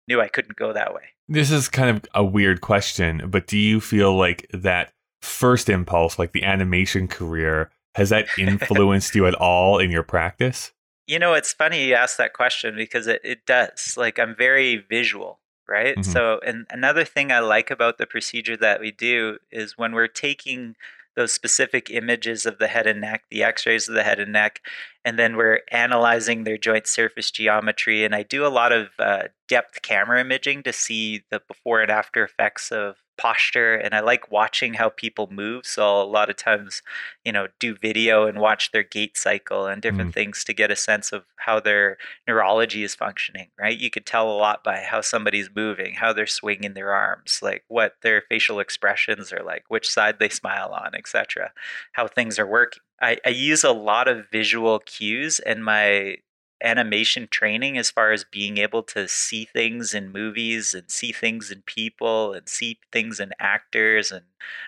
knew 0.08 0.22
I 0.22 0.28
couldn't 0.28 0.56
go 0.56 0.72
that 0.72 0.94
way. 0.94 1.02
This 1.28 1.50
is 1.50 1.68
kind 1.68 1.94
of 1.94 2.06
a 2.14 2.24
weird 2.24 2.62
question, 2.62 3.28
but 3.28 3.46
do 3.46 3.58
you 3.58 3.82
feel 3.82 4.16
like 4.16 4.46
that 4.54 4.94
first 5.20 5.68
impulse, 5.68 6.18
like 6.18 6.32
the 6.32 6.44
animation 6.44 7.06
career, 7.06 7.70
has 7.96 8.08
that 8.08 8.28
influenced 8.38 9.14
you 9.14 9.26
at 9.26 9.34
all 9.34 9.78
in 9.78 9.90
your 9.90 10.04
practice? 10.04 10.72
You 11.06 11.18
know, 11.18 11.34
it's 11.34 11.52
funny 11.52 11.84
you 11.84 11.96
ask 11.96 12.16
that 12.16 12.32
question 12.32 12.76
because 12.76 13.08
it, 13.08 13.20
it 13.24 13.44
does. 13.44 13.98
Like, 13.98 14.18
I'm 14.18 14.34
very 14.34 14.78
visual, 14.88 15.38
right? 15.70 15.98
Mhm. 15.98 16.04
So, 16.04 16.40
and 16.44 16.66
another 16.70 17.04
thing 17.04 17.32
I 17.32 17.40
like 17.40 17.70
about 17.70 17.98
the 17.98 18.06
procedure 18.06 18.56
that 18.58 18.80
we 18.80 18.90
do 18.92 19.38
is 19.50 19.78
when 19.78 19.92
we're 19.92 20.08
taking 20.08 20.76
those 21.16 21.32
specific 21.32 21.90
images 21.90 22.46
of 22.46 22.58
the 22.58 22.68
head 22.68 22.86
and 22.86 23.00
neck, 23.00 23.24
the 23.30 23.42
x 23.42 23.66
rays 23.66 23.88
of 23.88 23.94
the 23.94 24.02
head 24.04 24.20
and 24.20 24.32
neck, 24.32 24.60
and 25.04 25.18
then 25.18 25.36
we're 25.36 25.60
analyzing 25.70 26.44
their 26.44 26.58
joint 26.58 26.86
surface 26.86 27.30
geometry. 27.30 28.04
And 28.04 28.14
I 28.14 28.22
do 28.22 28.46
a 28.46 28.48
lot 28.48 28.72
of 28.72 28.88
uh, 28.98 29.24
depth 29.48 29.82
camera 29.82 30.20
imaging 30.20 30.62
to 30.64 30.72
see 30.72 31.22
the 31.30 31.40
before 31.48 31.80
and 31.82 31.90
after 31.90 32.24
effects 32.24 32.70
of 32.72 32.96
posture. 33.20 33.74
And 33.74 33.94
I 33.94 34.00
like 34.00 34.32
watching 34.32 34.74
how 34.74 34.88
people 34.88 35.28
move. 35.30 35.66
So 35.66 35.82
I'll 35.82 36.02
a 36.02 36.04
lot 36.04 36.30
of 36.30 36.36
times, 36.36 36.82
you 37.24 37.32
know, 37.32 37.48
do 37.58 37.76
video 37.76 38.26
and 38.26 38.38
watch 38.38 38.72
their 38.72 38.82
gait 38.82 39.18
cycle 39.18 39.66
and 39.66 39.82
different 39.82 40.10
mm. 40.10 40.14
things 40.14 40.42
to 40.44 40.54
get 40.54 40.70
a 40.70 40.76
sense 40.76 41.12
of 41.12 41.24
how 41.36 41.60
their 41.60 41.98
neurology 42.26 42.82
is 42.82 42.94
functioning, 42.94 43.48
right? 43.58 43.78
You 43.78 43.90
could 43.90 44.06
tell 44.06 44.30
a 44.30 44.36
lot 44.36 44.64
by 44.64 44.78
how 44.78 45.02
somebody's 45.02 45.50
moving, 45.54 45.94
how 45.94 46.12
they're 46.12 46.26
swinging 46.26 46.72
their 46.72 46.92
arms, 46.92 47.40
like 47.42 47.64
what 47.68 47.96
their 48.02 48.22
facial 48.22 48.58
expressions 48.58 49.32
are 49.32 49.44
like, 49.44 49.64
which 49.68 49.88
side 49.88 50.18
they 50.18 50.30
smile 50.30 50.72
on, 50.72 50.94
etc., 50.94 51.52
how 51.92 52.06
things 52.06 52.38
are 52.38 52.46
working. 52.46 52.82
I, 53.02 53.18
I 53.24 53.30
use 53.30 53.64
a 53.64 53.72
lot 53.72 54.08
of 54.08 54.30
visual 54.30 54.78
cues 54.80 55.40
in 55.40 55.62
my 55.62 56.16
animation 56.62 57.28
training 57.30 57.78
as 57.78 57.90
far 57.90 58.12
as 58.12 58.24
being 58.24 58.58
able 58.58 58.82
to 58.82 59.08
see 59.08 59.44
things 59.44 59.94
in 59.94 60.12
movies 60.12 60.74
and 60.74 60.90
see 60.90 61.12
things 61.12 61.50
in 61.50 61.62
people 61.62 62.32
and 62.32 62.48
see 62.48 62.78
things 62.92 63.18
in 63.20 63.32
actors 63.38 64.12
and 64.12 64.24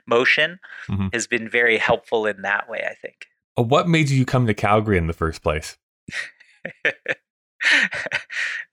motion 0.06 0.58
Mhm. 0.88 1.12
has 1.12 1.26
been 1.26 1.48
very 1.48 1.78
helpful 1.78 2.26
in 2.26 2.42
that 2.42 2.68
way, 2.68 2.86
I 2.88 2.94
think. 2.94 3.26
Uh, 3.58 3.62
What 3.62 3.88
made 3.88 4.08
you 4.10 4.24
come 4.24 4.46
to 4.46 4.54
Calgary 4.54 4.98
in 4.98 5.06
the 5.06 5.12
first 5.12 5.42
place? 5.42 5.76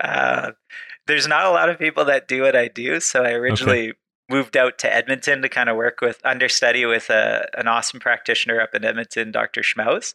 uh, 0.03 0.51
there's 1.07 1.27
not 1.27 1.45
a 1.45 1.49
lot 1.49 1.69
of 1.69 1.79
people 1.79 2.05
that 2.05 2.27
do 2.27 2.41
what 2.43 2.55
I 2.55 2.67
do, 2.67 2.99
so 2.99 3.23
I 3.23 3.31
originally 3.31 3.93
moved 4.29 4.55
out 4.55 4.77
to 4.79 4.93
Edmonton 4.93 5.41
to 5.41 5.49
kind 5.49 5.69
of 5.69 5.75
work 5.75 6.01
with 6.01 6.19
understudy 6.23 6.85
with 6.85 7.09
a, 7.09 7.47
an 7.57 7.67
awesome 7.67 7.99
practitioner 7.99 8.61
up 8.61 8.75
in 8.75 8.85
Edmonton, 8.85 9.31
Dr. 9.31 9.61
Schmaus, 9.61 10.13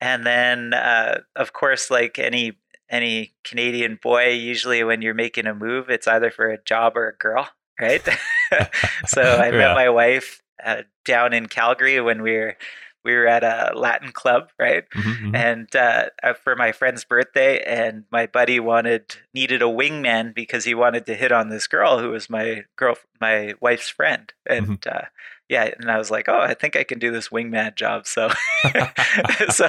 and 0.00 0.26
then 0.26 0.74
uh, 0.74 1.20
of 1.36 1.52
course, 1.52 1.90
like 1.90 2.18
any 2.18 2.58
any 2.90 3.32
Canadian 3.44 3.98
boy, 4.02 4.30
usually 4.30 4.84
when 4.84 5.00
you're 5.00 5.14
making 5.14 5.46
a 5.46 5.54
move, 5.54 5.88
it's 5.88 6.06
either 6.06 6.30
for 6.30 6.50
a 6.50 6.62
job 6.62 6.94
or 6.96 7.08
a 7.08 7.14
girl, 7.16 7.48
right? 7.80 8.02
so 9.06 9.22
I 9.38 9.46
Yeah. 9.46 9.50
met 9.50 9.74
my 9.74 9.88
wife 9.88 10.42
uh, 10.64 10.82
down 11.06 11.32
in 11.32 11.46
Calgary 11.46 12.00
when 12.02 12.20
we 12.22 12.32
were 12.32 12.56
we 13.04 13.14
were 13.14 13.26
at 13.26 13.42
a 13.44 13.72
Latin 13.74 14.12
club, 14.12 14.50
right? 14.58 14.84
Mhm, 14.94 15.16
mhm. 15.32 15.36
and 15.36 15.76
uh, 15.76 16.34
for 16.42 16.54
my 16.56 16.72
friend's 16.72 17.04
birthday 17.04 17.62
and 17.62 18.04
my 18.10 18.26
buddy 18.26 18.60
wanted 18.60 19.16
needed 19.34 19.62
a 19.62 19.66
wingman 19.66 20.34
because 20.34 20.64
he 20.64 20.74
wanted 20.74 21.06
to 21.06 21.14
hit 21.14 21.32
on 21.32 21.48
this 21.48 21.66
girl 21.66 21.98
who 21.98 22.10
was 22.10 22.30
my 22.30 22.64
girl 22.76 22.96
my 23.20 23.54
wife's 23.60 23.88
friend 23.88 24.32
and 24.46 24.86
uh, 24.86 25.02
yeah 25.48 25.70
and 25.78 25.90
i 25.90 25.98
was 25.98 26.10
like 26.10 26.28
oh 26.28 26.40
i 26.40 26.54
think 26.54 26.76
i 26.76 26.84
can 26.84 26.98
do 26.98 27.10
this 27.10 27.28
wingman 27.28 27.74
job 27.76 28.06
so 28.06 28.30
so 29.50 29.68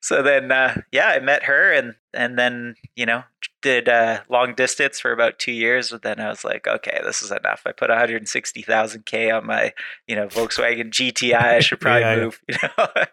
so 0.00 0.22
then 0.22 0.52
uh, 0.52 0.74
yeah 0.92 1.08
i 1.08 1.18
met 1.18 1.44
her 1.44 1.72
and 1.72 1.94
and 2.14 2.38
then 2.38 2.74
you 2.94 3.06
know 3.06 3.22
did 3.66 3.88
uh, 3.88 4.20
long 4.28 4.54
distance 4.54 5.00
for 5.00 5.10
about 5.10 5.40
two 5.40 5.50
years, 5.50 5.90
but 5.90 6.02
then 6.02 6.20
I 6.20 6.28
was 6.28 6.44
like, 6.44 6.68
okay, 6.68 7.00
this 7.02 7.20
is 7.20 7.32
enough. 7.32 7.62
I 7.66 7.72
put 7.72 7.88
160,000 7.88 9.06
k 9.06 9.30
on 9.32 9.44
my, 9.44 9.74
you 10.06 10.14
know, 10.14 10.28
Volkswagen 10.28 10.90
GTI. 10.90 11.34
I 11.34 11.58
should 11.60 11.80
probably 11.80 12.02
yeah, 12.02 12.16
move. 12.16 12.40
You 12.48 12.68
know, 12.78 13.04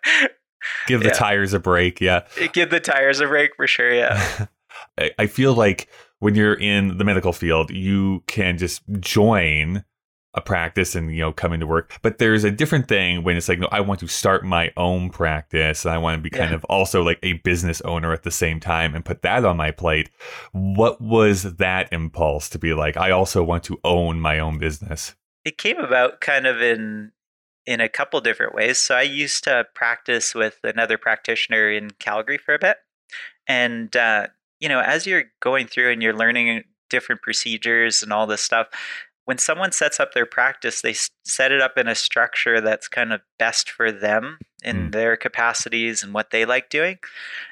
give 0.88 1.02
the 1.02 1.08
yeah. 1.08 1.14
tires 1.14 1.52
a 1.52 1.60
break. 1.60 2.00
Yeah, 2.00 2.26
give 2.54 2.70
the 2.70 2.80
tires 2.80 3.20
a 3.20 3.28
break 3.28 3.54
for 3.58 3.68
sure. 3.68 3.94
Yeah, 3.94 4.46
I 5.20 5.28
feel 5.28 5.54
like 5.54 5.90
when 6.20 6.36
you're 6.36 6.54
in 6.54 6.98
the 6.98 7.04
medical 7.04 7.34
field, 7.34 7.70
you 7.70 8.24
can 8.28 8.58
just 8.58 8.82
join 9.02 9.84
a 10.36 10.42
practice 10.42 10.96
and 10.96 11.14
you 11.14 11.22
know 11.22 11.32
coming 11.32 11.60
to 11.60 11.68
work. 11.68 11.98
But 12.02 12.18
there's 12.18 12.44
a 12.44 12.52
different 12.52 12.88
thing 12.88 13.24
when 13.24 13.38
it's 13.38 13.48
like 13.48 13.60
no 13.60 13.68
i 13.72 13.82
want 13.82 14.00
to 14.00 14.08
start 14.08 14.44
my 14.44 14.72
own 14.78 15.10
practice. 15.10 15.86
And 15.86 15.94
i 15.94 15.98
want 15.98 16.18
to 16.18 16.22
be 16.22 16.30
kind 16.30 16.52
yeah. 16.52 16.56
of 16.56 16.64
also 16.66 17.04
like 17.04 17.20
a 17.24 17.34
business 17.34 17.82
owner 17.82 18.14
at 18.14 18.24
the 18.24 18.32
same 18.32 18.60
time 18.60 18.96
and 18.96 19.06
put 19.06 19.22
that 19.22 19.46
on 19.46 19.58
my 19.58 19.72
plate. 19.72 20.10
What 20.52 21.02
was 21.02 21.44
that 21.56 21.92
impulse 21.92 22.50
to 22.50 22.60
be 22.60 22.74
like 22.74 22.98
i 22.98 23.12
also 23.12 23.44
want 23.44 23.64
to 23.66 23.80
own 23.84 24.20
my 24.20 24.40
own 24.40 24.58
business 24.58 25.16
it 25.46 25.58
came 25.58 25.78
about 25.78 26.22
kind 26.22 26.48
of 26.48 26.62
in 26.62 27.12
in 27.66 27.80
a 27.80 27.88
couple 27.88 28.20
different 28.20 28.54
ways. 28.54 28.78
So 28.78 28.96
i 28.96 29.02
used 29.02 29.44
to 29.46 29.66
practice 29.74 30.34
with 30.34 30.60
another 30.64 30.98
practitioner 30.98 31.72
in 31.72 31.92
calgary 31.92 32.38
for 32.38 32.54
a 32.54 32.60
bit. 32.60 32.78
And 33.48 33.96
uh, 33.96 34.28
you 34.60 34.70
know 34.70 34.80
as 34.80 35.06
you're 35.06 35.26
going 35.42 35.68
through 35.68 35.92
and 35.92 36.02
you're 36.02 36.16
learning 36.16 36.64
different 36.90 37.22
procedures 37.22 38.04
and 38.04 38.14
all 38.14 38.28
this 38.28 38.42
stuff 38.42 38.68
when 39.26 39.38
someone 39.38 39.72
sets 39.72 40.00
up 40.00 40.14
their 40.14 40.26
practice, 40.26 40.82
they 40.82 40.96
set 41.24 41.52
it 41.52 41.62
up 41.62 41.78
in 41.78 41.88
a 41.88 41.96
structure 41.96 42.60
that's 42.60 42.88
kind 42.88 43.14
of 43.14 43.22
best 43.40 43.70
for 43.70 43.92
them 43.92 44.40
in 44.64 44.90
mm. 44.90 44.92
their 44.92 45.16
capacities 45.16 46.04
and 46.04 46.14
what 46.14 46.32
they 46.32 46.46
like 46.46 46.70
doing. 46.70 46.98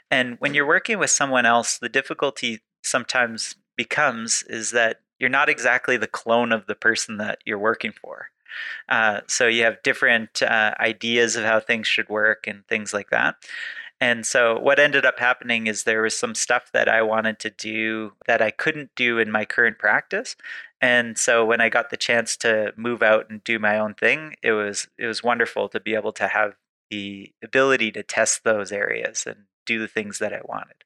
And 0.09 0.35
when 0.39 0.53
you're 0.53 0.67
working 0.67 0.99
with 0.99 1.09
someone 1.09 1.45
else, 1.45 1.77
the 1.77 1.89
difficulty 1.89 2.61
sometimes 2.83 3.55
becomes 3.77 4.43
is 4.49 4.71
that 4.71 5.01
you're 5.19 5.29
not 5.29 5.49
exactly 5.49 5.97
the 5.97 6.07
clone 6.07 6.51
of 6.51 6.65
the 6.65 6.75
person 6.75 7.17
that 7.17 7.39
you're 7.45 7.59
working 7.59 7.91
for. 7.91 8.27
Uh, 8.89 9.21
so 9.27 9.47
you 9.47 9.63
have 9.63 9.81
different 9.83 10.41
uh, 10.41 10.73
ideas 10.79 11.35
of 11.35 11.45
how 11.45 11.59
things 11.59 11.87
should 11.87 12.09
work 12.09 12.47
and 12.47 12.67
things 12.67 12.93
like 12.93 13.09
that. 13.11 13.35
And 14.01 14.25
so 14.25 14.59
what 14.59 14.79
ended 14.79 15.05
up 15.05 15.19
happening 15.19 15.67
is 15.67 15.83
there 15.83 16.01
was 16.01 16.17
some 16.17 16.33
stuff 16.33 16.71
that 16.73 16.89
I 16.89 17.03
wanted 17.03 17.37
to 17.39 17.51
do 17.51 18.13
that 18.25 18.41
I 18.41 18.49
couldn't 18.49 18.89
do 18.95 19.19
in 19.19 19.31
my 19.31 19.45
current 19.45 19.77
practice. 19.77 20.35
And 20.81 21.19
so 21.19 21.45
when 21.45 21.61
I 21.61 21.69
got 21.69 21.91
the 21.91 21.97
chance 21.97 22.35
to 22.37 22.73
move 22.75 23.03
out 23.03 23.29
and 23.29 23.43
do 23.43 23.59
my 23.59 23.77
own 23.77 23.93
thing, 23.93 24.35
it 24.41 24.53
was 24.53 24.87
it 24.97 25.05
was 25.05 25.23
wonderful 25.23 25.69
to 25.69 25.79
be 25.79 25.93
able 25.93 26.11
to 26.13 26.27
have 26.27 26.55
the 26.89 27.31
ability 27.43 27.91
to 27.91 28.01
test 28.01 28.43
those 28.43 28.71
areas 28.71 29.25
and 29.27 29.43
do 29.67 29.77
the 29.77 29.87
things 29.87 30.17
that 30.17 30.33
I 30.33 30.41
wanted. 30.43 30.77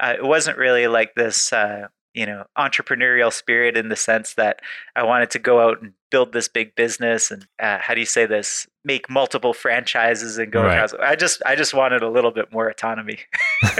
Uh, 0.00 0.14
it 0.16 0.24
wasn't 0.24 0.56
really 0.56 0.86
like 0.86 1.14
this 1.14 1.52
uh, 1.52 1.88
you 2.16 2.26
know 2.26 2.44
entrepreneurial 2.58 3.32
spirit 3.32 3.76
in 3.76 3.88
the 3.88 3.96
sense 3.96 4.34
that 4.34 4.60
I 4.96 5.04
wanted 5.04 5.30
to 5.30 5.38
go 5.38 5.60
out 5.60 5.80
and 5.80 5.92
build 6.10 6.32
this 6.32 6.48
big 6.48 6.74
business 6.74 7.30
and 7.30 7.46
uh, 7.60 7.78
how 7.78 7.94
do 7.94 8.00
you 8.00 8.06
say 8.06 8.26
this 8.26 8.66
make 8.86 9.10
multiple 9.10 9.52
franchises 9.52 10.38
and 10.38 10.52
go 10.52 10.62
right. 10.62 10.76
across. 10.76 10.94
I 10.94 11.16
just 11.16 11.42
I 11.44 11.56
just 11.56 11.74
wanted 11.74 12.02
a 12.02 12.08
little 12.08 12.30
bit 12.30 12.52
more 12.52 12.68
autonomy. 12.68 13.18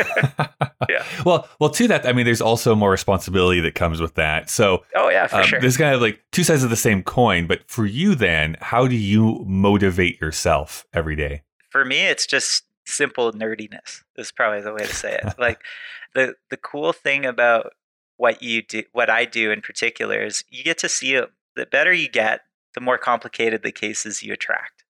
yeah. 0.88 1.04
Well, 1.24 1.48
well, 1.60 1.70
to 1.70 1.88
that, 1.88 2.04
I 2.04 2.12
mean, 2.12 2.26
there's 2.26 2.40
also 2.40 2.74
more 2.74 2.90
responsibility 2.90 3.60
that 3.60 3.76
comes 3.76 4.00
with 4.00 4.14
that. 4.14 4.50
So, 4.50 4.84
oh 4.96 5.08
yeah, 5.08 5.28
for 5.28 5.36
um, 5.36 5.44
sure. 5.44 5.60
There's 5.60 5.76
kind 5.76 5.94
of 5.94 6.00
like 6.00 6.22
two 6.32 6.42
sides 6.42 6.64
of 6.64 6.70
the 6.70 6.76
same 6.76 7.04
coin. 7.04 7.46
But 7.46 7.60
for 7.70 7.86
you, 7.86 8.16
then, 8.16 8.56
how 8.60 8.88
do 8.88 8.96
you 8.96 9.44
motivate 9.46 10.20
yourself 10.20 10.84
every 10.92 11.14
day? 11.14 11.42
For 11.70 11.84
me, 11.84 12.08
it's 12.08 12.26
just 12.26 12.64
simple 12.84 13.32
nerdiness. 13.32 14.02
Is 14.16 14.32
probably 14.32 14.60
the 14.60 14.72
way 14.72 14.80
to 14.80 14.94
say 14.94 15.20
it. 15.22 15.34
like 15.38 15.60
the 16.14 16.34
the 16.50 16.56
cool 16.56 16.92
thing 16.92 17.24
about 17.24 17.72
what 18.16 18.42
you 18.42 18.62
do, 18.62 18.82
what 18.92 19.10
I 19.10 19.24
do 19.24 19.50
in 19.50 19.60
particular, 19.60 20.24
is 20.24 20.44
you 20.50 20.64
get 20.64 20.78
to 20.78 20.88
see 20.88 21.14
it. 21.14 21.30
The 21.54 21.66
better 21.66 21.92
you 21.92 22.08
get, 22.08 22.42
the 22.74 22.80
more 22.80 22.98
complicated 22.98 23.62
the 23.62 23.72
cases 23.72 24.22
you 24.22 24.32
attract. 24.32 24.84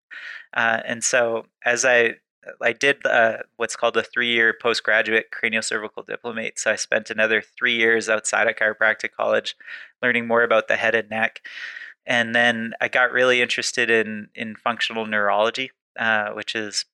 Uh, 0.54 0.80
and 0.84 1.04
so, 1.04 1.46
as 1.64 1.84
I 1.84 2.16
I 2.62 2.72
did 2.72 3.04
uh, 3.04 3.38
what's 3.56 3.76
called 3.76 3.96
a 3.96 4.02
three-year 4.02 4.54
postgraduate 4.60 5.26
craniocervical 5.32 6.06
diplomate. 6.06 6.58
So 6.58 6.70
I 6.70 6.76
spent 6.76 7.10
another 7.10 7.42
three 7.42 7.74
years 7.74 8.08
outside 8.08 8.46
of 8.46 8.56
chiropractic 8.56 9.10
college, 9.16 9.56
learning 10.02 10.26
more 10.26 10.42
about 10.42 10.68
the 10.68 10.76
head 10.76 10.94
and 10.94 11.10
neck, 11.10 11.40
and 12.06 12.34
then 12.34 12.74
I 12.80 12.88
got 12.88 13.12
really 13.12 13.42
interested 13.42 13.90
in 13.90 14.28
in 14.34 14.56
functional 14.56 15.06
neurology, 15.06 15.70
uh, 15.98 16.30
which 16.30 16.54
is 16.54 16.84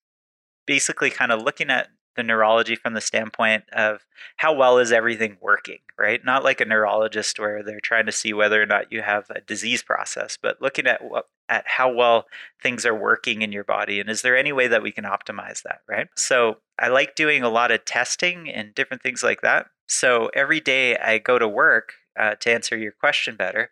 basically 0.66 1.10
kind 1.10 1.32
of 1.32 1.42
looking 1.42 1.70
at 1.70 1.88
the 2.16 2.23
neurology 2.23 2.76
from 2.76 2.95
the 2.95 3.00
standpoint 3.00 3.64
of 3.73 4.04
how 4.37 4.52
well 4.52 4.78
is 4.78 4.92
everything 4.92 5.37
working, 5.40 5.78
right? 5.99 6.25
Not 6.25 6.45
like 6.45 6.61
a 6.61 6.64
neurologist 6.64 7.38
where 7.38 7.62
they're 7.62 7.81
trying 7.81 8.07
to 8.07 8.12
see 8.12 8.33
whether 8.33 8.62
or 8.62 8.66
not 8.66 8.92
you 8.92 9.02
have 9.02 9.31
a 9.31 9.40
disease 9.40 9.83
process, 9.83 10.38
but 10.40 10.61
looking 10.61 10.87
at 10.87 11.02
what 11.04 11.28
at 11.49 11.64
how 11.66 11.92
well 11.92 12.26
things 12.62 12.87
are 12.87 12.95
working 12.95 13.42
in 13.42 13.52
your 13.52 13.64
body 13.64 14.00
and 14.00 14.09
is 14.09 14.23
there 14.23 14.37
any 14.37 14.52
way 14.52 14.69
that 14.69 14.83
we 14.83 14.92
can 14.92 15.04
optimize 15.04 15.62
that, 15.62 15.81
right? 15.88 16.09
So, 16.16 16.59
I 16.78 16.88
like 16.88 17.14
doing 17.14 17.42
a 17.42 17.50
lot 17.50 17.71
of 17.71 17.85
testing 17.85 18.49
and 18.49 18.75
different 18.75 19.02
things 19.02 19.23
like 19.23 19.42
that. 19.42 19.66
So, 19.87 20.31
every 20.35 20.61
day 20.61 20.97
I 20.97 21.19
go 21.19 21.38
to 21.38 21.49
work 21.49 21.95
uh, 22.19 22.37
to 22.40 22.52
answer 22.52 22.76
your 22.76 22.92
question 22.92 23.37
better. 23.37 23.71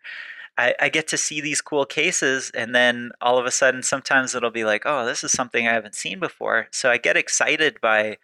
I, 0.57 0.75
I, 0.79 0.89
get 0.89 1.07
to 1.09 1.17
see 1.17 1.39
these 1.39 1.61
cool 1.61 1.85
cases 1.85 2.51
and 2.53 2.75
then 2.75 3.11
all 3.21 3.37
of 3.37 3.45
a 3.45 3.51
sudden 3.51 3.83
sometimes 3.83 4.35
it'll 4.35 4.51
be 4.51 4.65
like 4.65 4.83
oh 4.85 5.05
this 5.05 5.23
is 5.23 5.31
something 5.31 5.67
i 5.67 5.73
haven't 5.73 5.95
seen 5.95 6.19
before. 6.19 6.67
So 6.71 6.89
i 6.91 6.97
get 6.97 7.17
excited 7.17 7.79
by 7.81 8.17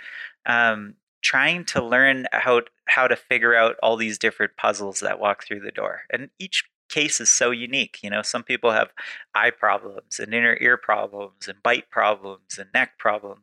um, 0.46 0.96
trying 1.22 1.66
to 1.66 1.84
learn 1.84 2.26
how 2.32 2.62
how 2.86 3.08
to 3.08 3.16
figure 3.16 3.56
out 3.56 3.76
all 3.82 3.98
these 3.98 4.18
different 4.18 4.56
puzzles 4.58 5.00
that 5.02 5.20
walk 5.20 5.44
through 5.44 5.62
the 5.62 5.72
door 5.72 6.02
and 6.10 6.30
each 6.40 6.64
case 6.90 7.20
is 7.20 7.30
so 7.30 7.52
unique. 7.52 8.00
You 8.02 8.10
know, 8.10 8.22
some 8.22 8.44
people 8.44 8.72
have 8.72 8.92
eye 9.36 9.52
problems 9.52 10.20
and 10.20 10.34
inner 10.34 10.58
ear 10.60 10.78
problems 10.78 11.48
and 11.48 11.62
bite 11.62 11.90
problems 11.90 12.58
and 12.58 12.70
neck 12.74 12.98
problems 12.98 13.42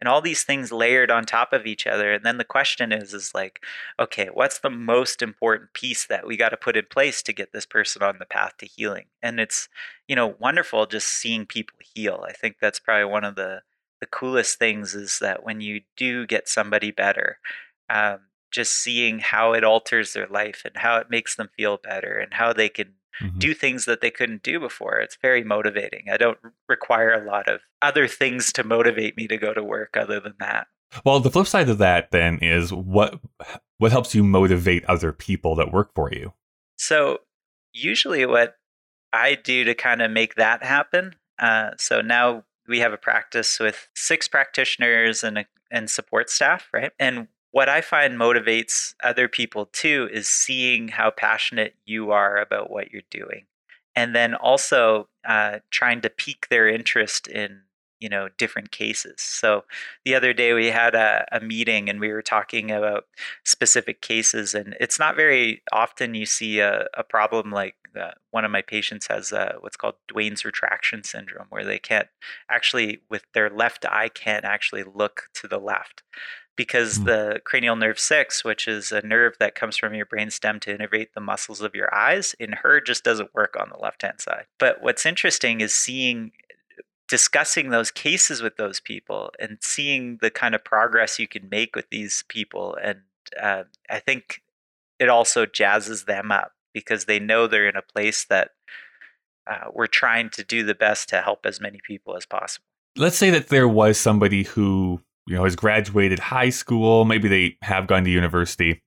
and 0.00 0.08
all 0.08 0.20
these 0.20 0.42
things 0.42 0.72
layered 0.72 1.10
on 1.10 1.24
top 1.24 1.52
of 1.52 1.66
each 1.66 1.86
other. 1.86 2.12
And 2.12 2.24
then 2.24 2.38
the 2.38 2.44
question 2.44 2.92
is, 2.92 3.14
is 3.14 3.34
like, 3.34 3.62
okay, 3.98 4.28
what's 4.32 4.58
the 4.58 4.70
most 4.70 5.22
important 5.22 5.72
piece 5.72 6.06
that 6.06 6.26
we 6.26 6.36
got 6.36 6.50
to 6.50 6.56
put 6.56 6.76
in 6.76 6.86
place 6.90 7.22
to 7.22 7.32
get 7.32 7.52
this 7.52 7.66
person 7.66 8.02
on 8.02 8.18
the 8.18 8.26
path 8.26 8.56
to 8.58 8.66
healing? 8.66 9.06
And 9.22 9.40
it's, 9.40 9.68
you 10.08 10.16
know, 10.16 10.34
wonderful 10.38 10.86
just 10.86 11.08
seeing 11.08 11.46
people 11.46 11.78
heal. 11.94 12.24
I 12.26 12.32
think 12.32 12.56
that's 12.60 12.80
probably 12.80 13.06
one 13.06 13.24
of 13.24 13.36
the, 13.36 13.62
the 14.00 14.06
coolest 14.06 14.58
things 14.58 14.94
is 14.94 15.18
that 15.20 15.44
when 15.44 15.60
you 15.60 15.82
do 15.96 16.26
get 16.26 16.48
somebody 16.48 16.90
better, 16.90 17.38
um, 17.88 18.20
just 18.50 18.72
seeing 18.72 19.18
how 19.18 19.52
it 19.52 19.64
alters 19.64 20.12
their 20.12 20.26
life 20.28 20.62
and 20.64 20.76
how 20.76 20.96
it 20.96 21.10
makes 21.10 21.36
them 21.36 21.50
feel 21.56 21.78
better 21.82 22.18
and 22.18 22.34
how 22.34 22.52
they 22.52 22.68
can 22.68 22.94
mm-hmm. 23.20 23.38
do 23.38 23.54
things 23.54 23.84
that 23.84 24.00
they 24.00 24.10
couldn't 24.10 24.42
do 24.42 24.60
before. 24.60 24.98
It's 24.98 25.18
very 25.20 25.44
motivating. 25.44 26.06
I 26.10 26.16
don't 26.16 26.38
require 26.68 27.12
a 27.12 27.24
lot 27.24 27.48
of 27.48 27.60
other 27.82 28.06
things 28.06 28.52
to 28.52 28.64
motivate 28.64 29.16
me 29.16 29.26
to 29.28 29.36
go 29.36 29.52
to 29.52 29.62
work 29.62 29.96
other 29.96 30.20
than 30.20 30.34
that. 30.40 30.66
Well, 31.04 31.20
the 31.20 31.30
flip 31.30 31.46
side 31.46 31.68
of 31.68 31.78
that 31.78 32.10
then 32.12 32.38
is 32.38 32.72
what 32.72 33.20
what 33.78 33.92
helps 33.92 34.14
you 34.14 34.22
motivate 34.22 34.84
other 34.86 35.12
people 35.12 35.54
that 35.56 35.72
work 35.72 35.94
for 35.94 36.12
you. 36.12 36.32
So, 36.78 37.18
usually 37.72 38.24
what 38.24 38.56
I 39.12 39.34
do 39.34 39.64
to 39.64 39.74
kind 39.74 40.02
of 40.02 40.10
make 40.10 40.36
that 40.36 40.62
happen. 40.62 41.14
Uh, 41.38 41.70
so 41.78 42.00
now 42.00 42.44
we 42.68 42.80
have 42.80 42.92
a 42.92 42.98
practice 42.98 43.58
with 43.58 43.88
six 43.94 44.28
practitioners 44.28 45.24
and 45.24 45.38
a, 45.38 45.46
and 45.70 45.90
support 45.90 46.30
staff, 46.30 46.68
right? 46.72 46.92
And 46.98 47.28
what 47.56 47.70
I 47.70 47.80
find 47.80 48.20
motivates 48.20 48.92
other 49.02 49.28
people 49.28 49.64
too 49.72 50.10
is 50.12 50.28
seeing 50.28 50.88
how 50.88 51.10
passionate 51.10 51.74
you 51.86 52.10
are 52.10 52.36
about 52.36 52.68
what 52.68 52.90
you're 52.90 53.00
doing. 53.10 53.46
And 53.94 54.14
then 54.14 54.34
also 54.34 55.08
uh, 55.26 55.60
trying 55.70 56.02
to 56.02 56.10
pique 56.10 56.48
their 56.50 56.68
interest 56.68 57.26
in 57.26 57.62
you 57.98 58.10
know 58.10 58.28
different 58.36 58.72
cases. 58.72 59.22
So 59.22 59.64
the 60.04 60.14
other 60.14 60.34
day 60.34 60.52
we 60.52 60.66
had 60.66 60.94
a, 60.94 61.24
a, 61.32 61.40
meeting 61.40 61.88
and 61.88 61.98
we 61.98 62.12
were 62.12 62.20
talking 62.20 62.70
about 62.70 63.06
specific 63.42 64.02
cases 64.02 64.54
and 64.54 64.76
it's 64.78 64.98
not 64.98 65.16
very 65.16 65.62
often 65.72 66.12
you 66.14 66.26
see 66.26 66.58
a, 66.58 66.88
a 66.92 67.02
problem 67.02 67.50
like 67.50 67.76
one 68.30 68.44
of 68.44 68.50
my 68.50 68.60
patients 68.60 69.06
has 69.06 69.32
uh, 69.32 69.54
what's 69.60 69.78
called 69.78 69.94
Duane's 70.08 70.44
retraction 70.44 71.04
syndrome 71.04 71.46
where 71.48 71.64
they 71.64 71.78
can't 71.78 72.08
actually 72.50 73.00
with 73.08 73.24
their 73.32 73.48
left 73.48 73.86
eye 73.86 74.10
can't 74.10 74.44
actually 74.44 74.84
look 74.84 75.30
to 75.40 75.48
the 75.48 75.58
left 75.58 76.02
because 76.56 76.98
mm. 76.98 77.04
the 77.04 77.40
cranial 77.44 77.76
nerve 77.76 77.98
6 77.98 78.44
which 78.44 78.66
is 78.66 78.90
a 78.90 79.06
nerve 79.06 79.36
that 79.38 79.54
comes 79.54 79.76
from 79.76 79.94
your 79.94 80.06
brain 80.06 80.30
stem 80.30 80.58
to 80.60 80.76
innervate 80.76 81.12
the 81.14 81.20
muscles 81.20 81.60
of 81.60 81.74
your 81.74 81.94
eyes 81.94 82.34
in 82.40 82.52
her 82.52 82.80
just 82.80 83.04
doesn't 83.04 83.34
work 83.34 83.56
on 83.60 83.68
the 83.68 83.78
left 83.78 84.02
hand 84.02 84.20
side 84.20 84.46
but 84.58 84.82
what's 84.82 85.06
interesting 85.06 85.60
is 85.60 85.74
seeing 85.74 86.32
discussing 87.08 87.70
those 87.70 87.90
cases 87.90 88.42
with 88.42 88.56
those 88.56 88.80
people 88.80 89.30
and 89.38 89.58
seeing 89.60 90.18
the 90.20 90.30
kind 90.30 90.54
of 90.54 90.64
progress 90.64 91.18
you 91.18 91.28
can 91.28 91.48
make 91.48 91.76
with 91.76 91.88
these 91.90 92.24
people 92.28 92.76
and 92.82 93.00
uh, 93.40 93.62
i 93.90 93.98
think 93.98 94.42
it 94.98 95.08
also 95.08 95.46
jazzes 95.46 96.06
them 96.06 96.32
up 96.32 96.52
because 96.72 97.04
they 97.04 97.18
know 97.18 97.46
they're 97.46 97.68
in 97.68 97.76
a 97.76 97.82
place 97.82 98.24
that 98.24 98.50
uh, 99.46 99.70
we're 99.72 99.86
trying 99.86 100.28
to 100.28 100.42
do 100.42 100.64
the 100.64 100.74
best 100.74 101.08
to 101.08 101.20
help 101.20 101.46
as 101.46 101.60
many 101.60 101.80
people 101.86 102.16
as 102.16 102.26
possible 102.26 102.64
let's 102.96 103.16
say 103.16 103.30
that 103.30 103.48
there 103.48 103.68
was 103.68 103.98
somebody 103.98 104.42
who 104.42 105.00
you 105.26 105.36
know, 105.36 105.44
has 105.44 105.56
graduated 105.56 106.18
high 106.18 106.50
school, 106.50 107.04
maybe 107.04 107.28
they 107.28 107.56
have 107.62 107.86
gone 107.86 108.04
to 108.04 108.10
university, 108.10 108.82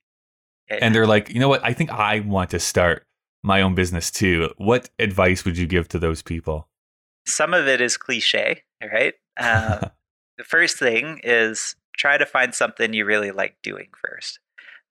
and 0.69 0.93
they're 0.93 1.07
like, 1.07 1.29
you 1.29 1.39
know 1.39 1.49
what? 1.49 1.63
I 1.63 1.73
think 1.73 1.91
I 1.91 2.19
want 2.21 2.51
to 2.51 2.59
start 2.59 3.05
my 3.43 3.61
own 3.61 3.75
business 3.75 4.11
too. 4.11 4.53
What 4.57 4.89
advice 4.99 5.45
would 5.45 5.57
you 5.57 5.65
give 5.65 5.87
to 5.89 5.99
those 5.99 6.21
people? 6.21 6.69
some 7.29 7.53
of 7.53 7.67
it 7.67 7.81
is 7.81 7.97
cliche, 7.97 8.63
right? 8.81 9.13
Uh, 9.37 9.89
the 10.37 10.43
first 10.43 10.77
thing 10.77 11.19
is 11.23 11.75
try 11.95 12.17
to 12.17 12.25
find 12.25 12.53
something 12.53 12.93
you 12.93 13.05
really 13.05 13.31
like 13.31 13.57
doing 13.61 13.89
first. 13.95 14.39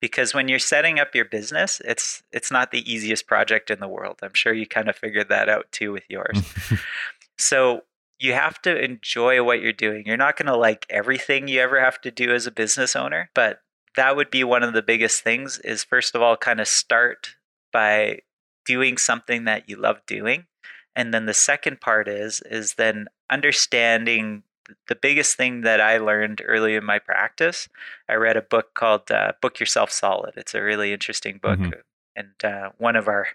Because 0.01 0.33
when 0.33 0.47
you're 0.47 0.59
setting 0.59 0.97
up 0.97 1.13
your 1.13 1.25
business, 1.25 1.81
it's 1.83 2.23
it's 2.31 2.51
not 2.51 2.71
the 2.71 2.89
easiest 2.89 3.27
project 3.27 3.69
in 3.69 3.81
the 3.81 3.87
world. 3.87 4.19
I'm 4.23 4.33
sure 4.33 4.53
you 4.53 4.65
kind 4.65 4.87
of 4.87 4.95
figured 4.95 5.27
that 5.27 5.49
out 5.49 5.69
too 5.73 5.91
with 5.91 6.03
yours. 6.07 6.41
so 7.37 7.81
you 8.19 8.33
have 8.33 8.61
to 8.63 8.83
enjoy 8.83 9.43
what 9.43 9.61
you're 9.61 9.73
doing. 9.73 10.03
You're 10.05 10.17
not 10.17 10.37
going 10.37 10.47
to 10.47 10.57
like 10.57 10.85
everything 10.89 11.47
you 11.47 11.61
ever 11.61 11.79
have 11.79 12.01
to 12.01 12.11
do 12.11 12.33
as 12.33 12.45
a 12.47 12.51
business 12.51 12.95
owner, 12.95 13.29
but 13.33 13.61
that 13.95 14.15
would 14.15 14.29
be 14.29 14.43
one 14.43 14.63
of 14.63 14.73
the 14.73 14.81
biggest 14.81 15.23
things 15.23 15.59
is 15.59 15.83
first 15.83 16.15
of 16.15 16.21
all 16.21 16.37
kind 16.37 16.59
of 16.59 16.67
start 16.67 17.35
by 17.73 18.19
doing 18.65 18.97
something 18.97 19.45
that 19.45 19.69
you 19.69 19.75
love 19.75 19.99
doing 20.05 20.45
and 20.95 21.13
then 21.13 21.25
the 21.25 21.33
second 21.33 21.81
part 21.81 22.07
is 22.07 22.41
is 22.45 22.75
then 22.75 23.07
understanding 23.31 24.43
the 24.87 24.95
biggest 24.95 25.35
thing 25.35 25.61
that 25.61 25.81
i 25.81 25.97
learned 25.97 26.41
early 26.45 26.75
in 26.75 26.83
my 26.85 26.99
practice 26.99 27.67
i 28.07 28.13
read 28.13 28.37
a 28.37 28.41
book 28.41 28.73
called 28.75 29.09
uh, 29.11 29.31
book 29.41 29.59
yourself 29.59 29.91
solid 29.91 30.33
it's 30.37 30.53
a 30.53 30.61
really 30.61 30.93
interesting 30.93 31.39
book 31.41 31.59
Mhm. 31.59 31.81
and 32.15 32.43
uh, 32.43 32.69
one 32.77 32.95
of 32.95 33.07
our 33.07 33.27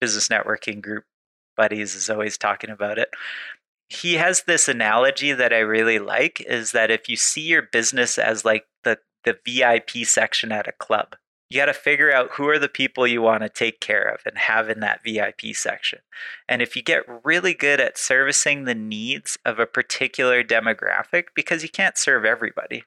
business 0.00 0.28
networking 0.28 0.82
group 0.82 1.04
buddies 1.56 1.94
is 1.94 2.10
always 2.10 2.36
talking 2.36 2.70
about 2.70 2.98
it 2.98 3.08
he 3.88 4.14
has 4.14 4.42
this 4.42 4.68
analogy 4.68 5.32
that 5.32 5.52
i 5.52 5.58
really 5.58 5.98
like 5.98 6.40
is 6.40 6.72
that 6.72 6.90
if 6.90 7.08
you 7.08 7.16
see 7.16 7.42
your 7.42 7.62
business 7.62 8.18
as 8.18 8.44
like 8.44 8.66
the 8.84 8.98
the 9.24 9.38
vip 9.44 9.90
section 10.04 10.52
at 10.52 10.68
a 10.68 10.72
club 10.72 11.16
you 11.48 11.60
got 11.60 11.66
to 11.66 11.74
figure 11.74 12.12
out 12.12 12.32
who 12.32 12.48
are 12.48 12.58
the 12.58 12.68
people 12.68 13.06
you 13.06 13.22
want 13.22 13.42
to 13.42 13.48
take 13.48 13.80
care 13.80 14.02
of 14.02 14.20
and 14.26 14.36
have 14.36 14.68
in 14.68 14.80
that 14.80 15.04
VIP 15.04 15.54
section. 15.54 16.00
And 16.48 16.60
if 16.60 16.74
you 16.74 16.82
get 16.82 17.04
really 17.24 17.54
good 17.54 17.80
at 17.80 17.98
servicing 17.98 18.64
the 18.64 18.74
needs 18.74 19.38
of 19.44 19.60
a 19.60 19.66
particular 19.66 20.42
demographic, 20.42 21.26
because 21.34 21.62
you 21.62 21.68
can't 21.68 21.96
serve 21.96 22.24
everybody, 22.24 22.82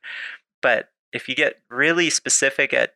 but 0.62 0.89
if 1.13 1.29
you 1.29 1.36
get 1.36 1.62
really 1.70 2.10
specific 2.10 2.74
at 2.74 2.96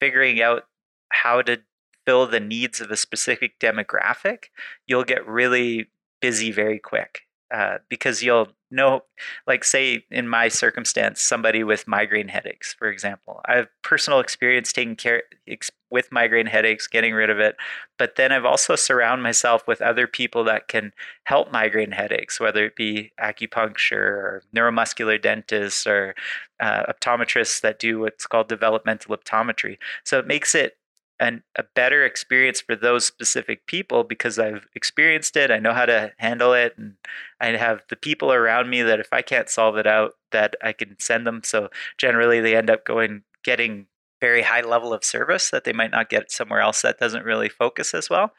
figuring 0.00 0.42
out 0.42 0.66
how 1.10 1.42
to 1.42 1.60
fill 2.04 2.26
the 2.26 2.40
needs 2.40 2.80
of 2.80 2.90
a 2.90 2.96
specific 2.96 3.60
demographic, 3.60 4.46
you'll 4.86 5.04
get 5.04 5.26
really 5.26 5.88
busy 6.20 6.50
very 6.50 6.78
quick. 6.80 7.22
Uh, 7.54 7.78
because 7.88 8.20
you'll 8.20 8.48
know, 8.72 9.02
like, 9.46 9.62
say, 9.62 10.04
in 10.10 10.28
my 10.28 10.48
circumstance, 10.48 11.20
somebody 11.20 11.62
with 11.62 11.86
migraine 11.86 12.26
headaches, 12.26 12.74
for 12.74 12.88
example. 12.88 13.40
I 13.46 13.54
have 13.54 13.68
personal 13.84 14.18
experience 14.18 14.72
taking 14.72 14.96
care 14.96 15.22
ex- 15.46 15.70
with 15.88 16.10
migraine 16.10 16.46
headaches, 16.46 16.88
getting 16.88 17.14
rid 17.14 17.30
of 17.30 17.38
it. 17.38 17.54
But 17.96 18.16
then 18.16 18.32
I've 18.32 18.44
also 18.44 18.74
surround 18.74 19.22
myself 19.22 19.68
with 19.68 19.80
other 19.80 20.08
people 20.08 20.42
that 20.44 20.66
can 20.66 20.92
help 21.22 21.52
migraine 21.52 21.92
headaches, 21.92 22.40
whether 22.40 22.64
it 22.64 22.74
be 22.74 23.12
acupuncture 23.20 23.92
or 23.92 24.42
neuromuscular 24.56 25.22
dentists 25.22 25.86
or 25.86 26.16
uh, 26.58 26.92
optometrists 26.92 27.60
that 27.60 27.78
do 27.78 28.00
what's 28.00 28.26
called 28.26 28.48
developmental 28.48 29.16
optometry. 29.16 29.78
So 30.02 30.18
it 30.18 30.26
makes 30.26 30.56
it 30.56 30.76
an, 31.20 31.42
a 31.56 31.64
better 31.74 32.04
experience 32.04 32.60
for 32.60 32.74
those 32.74 33.04
specific 33.04 33.66
people 33.66 34.04
because 34.04 34.38
I've 34.38 34.66
experienced 34.74 35.36
it. 35.36 35.50
I 35.50 35.58
know 35.58 35.72
how 35.72 35.86
to 35.86 36.12
handle 36.18 36.52
it, 36.52 36.76
and 36.76 36.94
I 37.40 37.56
have 37.56 37.82
the 37.88 37.96
people 37.96 38.32
around 38.32 38.68
me 38.70 38.82
that 38.82 39.00
if 39.00 39.12
I 39.12 39.22
can't 39.22 39.48
solve 39.48 39.76
it 39.76 39.86
out, 39.86 40.12
that 40.32 40.56
I 40.62 40.72
can 40.72 40.96
send 40.98 41.26
them. 41.26 41.42
So 41.44 41.68
generally, 41.98 42.40
they 42.40 42.56
end 42.56 42.70
up 42.70 42.84
going 42.84 43.22
getting 43.42 43.86
very 44.20 44.42
high 44.42 44.62
level 44.62 44.92
of 44.92 45.04
service 45.04 45.50
that 45.50 45.64
they 45.64 45.72
might 45.72 45.90
not 45.90 46.08
get 46.08 46.30
somewhere 46.30 46.60
else 46.60 46.80
that 46.82 46.98
doesn't 46.98 47.24
really 47.24 47.48
focus 47.48 47.92
as 47.92 48.08
well. 48.08 48.32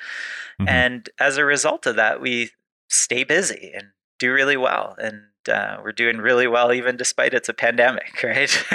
Mhm. 0.60 0.68
And 0.68 1.10
as 1.20 1.38
a 1.38 1.46
result 1.46 1.86
of 1.86 1.96
that, 1.96 2.20
we 2.20 2.52
stay 2.90 3.24
busy 3.24 3.72
and 3.76 3.90
do 4.18 4.34
really 4.34 4.58
well. 4.58 4.96
And 4.98 5.26
uh, 5.48 5.78
we're 5.84 5.92
doing 5.92 6.18
really 6.18 6.48
well 6.48 6.74
even 6.74 6.98
despite 6.98 7.34
it's 7.34 7.50
a 7.50 7.54
pandemic, 7.54 8.20
right? 8.24 8.66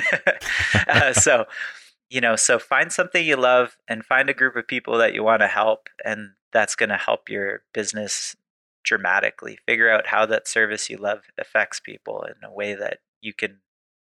uh, 0.88 1.12
so, 1.12 1.46
you 2.10 2.20
know, 2.20 2.36
so 2.36 2.58
find 2.58 2.92
something 2.92 3.24
you 3.24 3.36
love 3.36 3.76
and 3.88 4.04
find 4.04 4.28
a 4.28 4.34
group 4.34 4.56
of 4.56 4.66
people 4.66 4.98
that 4.98 5.14
you 5.14 5.22
want 5.22 5.40
to 5.40 5.48
help, 5.48 5.88
and 6.04 6.32
that's 6.52 6.74
going 6.74 6.88
to 6.88 6.96
help 6.96 7.28
your 7.28 7.62
business 7.72 8.36
dramatically. 8.82 9.58
Figure 9.66 9.88
out 9.88 10.08
how 10.08 10.26
that 10.26 10.48
service 10.48 10.90
you 10.90 10.96
love 10.96 11.20
affects 11.38 11.78
people 11.78 12.22
in 12.22 12.34
a 12.44 12.52
way 12.52 12.74
that 12.74 12.98
you 13.20 13.32
can 13.32 13.60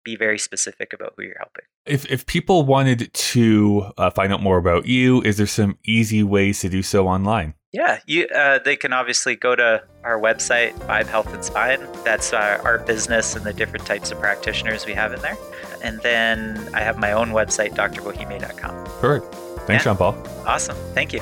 be 0.04 0.14
very 0.14 0.38
specific 0.38 0.92
about 0.92 1.14
who 1.16 1.24
you're 1.24 1.38
helping. 1.38 1.64
If 1.86 2.10
if 2.10 2.26
people 2.26 2.64
wanted 2.64 3.12
to 3.12 3.90
uh, 3.96 4.10
find 4.10 4.32
out 4.32 4.42
more 4.42 4.58
about 4.58 4.86
you, 4.86 5.22
is 5.22 5.38
there 5.38 5.46
some 5.46 5.78
easy 5.84 6.22
ways 6.22 6.60
to 6.60 6.68
do 6.68 6.82
so 6.82 7.08
online? 7.08 7.54
Yeah, 7.72 7.98
you. 8.06 8.26
Uh, 8.28 8.58
they 8.64 8.76
can 8.76 8.92
obviously 8.92 9.36
go 9.36 9.54
to 9.54 9.82
our 10.02 10.18
website, 10.18 10.72
Vibe 10.86 11.06
Health 11.08 11.32
and 11.34 11.44
Spine. 11.44 11.80
That's 12.04 12.32
our, 12.32 12.58
our 12.62 12.78
business 12.78 13.34
and 13.36 13.44
the 13.44 13.52
different 13.52 13.84
types 13.84 14.10
of 14.10 14.18
practitioners 14.18 14.86
we 14.86 14.94
have 14.94 15.12
in 15.12 15.20
there. 15.20 15.36
And 15.82 16.00
then 16.00 16.68
I 16.74 16.80
have 16.80 16.96
my 16.98 17.12
own 17.12 17.30
website, 17.30 17.74
drbohemier.com. 17.74 18.84
Perfect. 19.00 19.34
Thanks, 19.66 19.84
Yeah. 19.84 19.92
Jean 19.92 19.96
Paul. 19.98 20.26
Awesome. 20.46 20.76
Thank 20.94 21.12
you. 21.12 21.20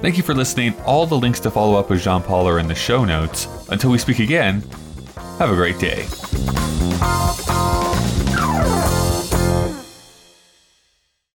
Thank 0.00 0.16
you 0.16 0.22
for 0.22 0.34
listening. 0.34 0.74
All 0.82 1.06
the 1.06 1.18
links 1.18 1.40
to 1.40 1.50
follow 1.50 1.78
up 1.78 1.90
with 1.90 2.00
Jean 2.02 2.22
Paul 2.22 2.48
are 2.48 2.58
in 2.58 2.66
the 2.68 2.74
show 2.74 3.04
notes. 3.04 3.46
Until 3.68 3.90
we 3.90 3.98
speak 3.98 4.18
again, 4.18 4.62
have 5.38 5.50
a 5.50 5.54
great 5.54 5.78
day. 5.78 6.06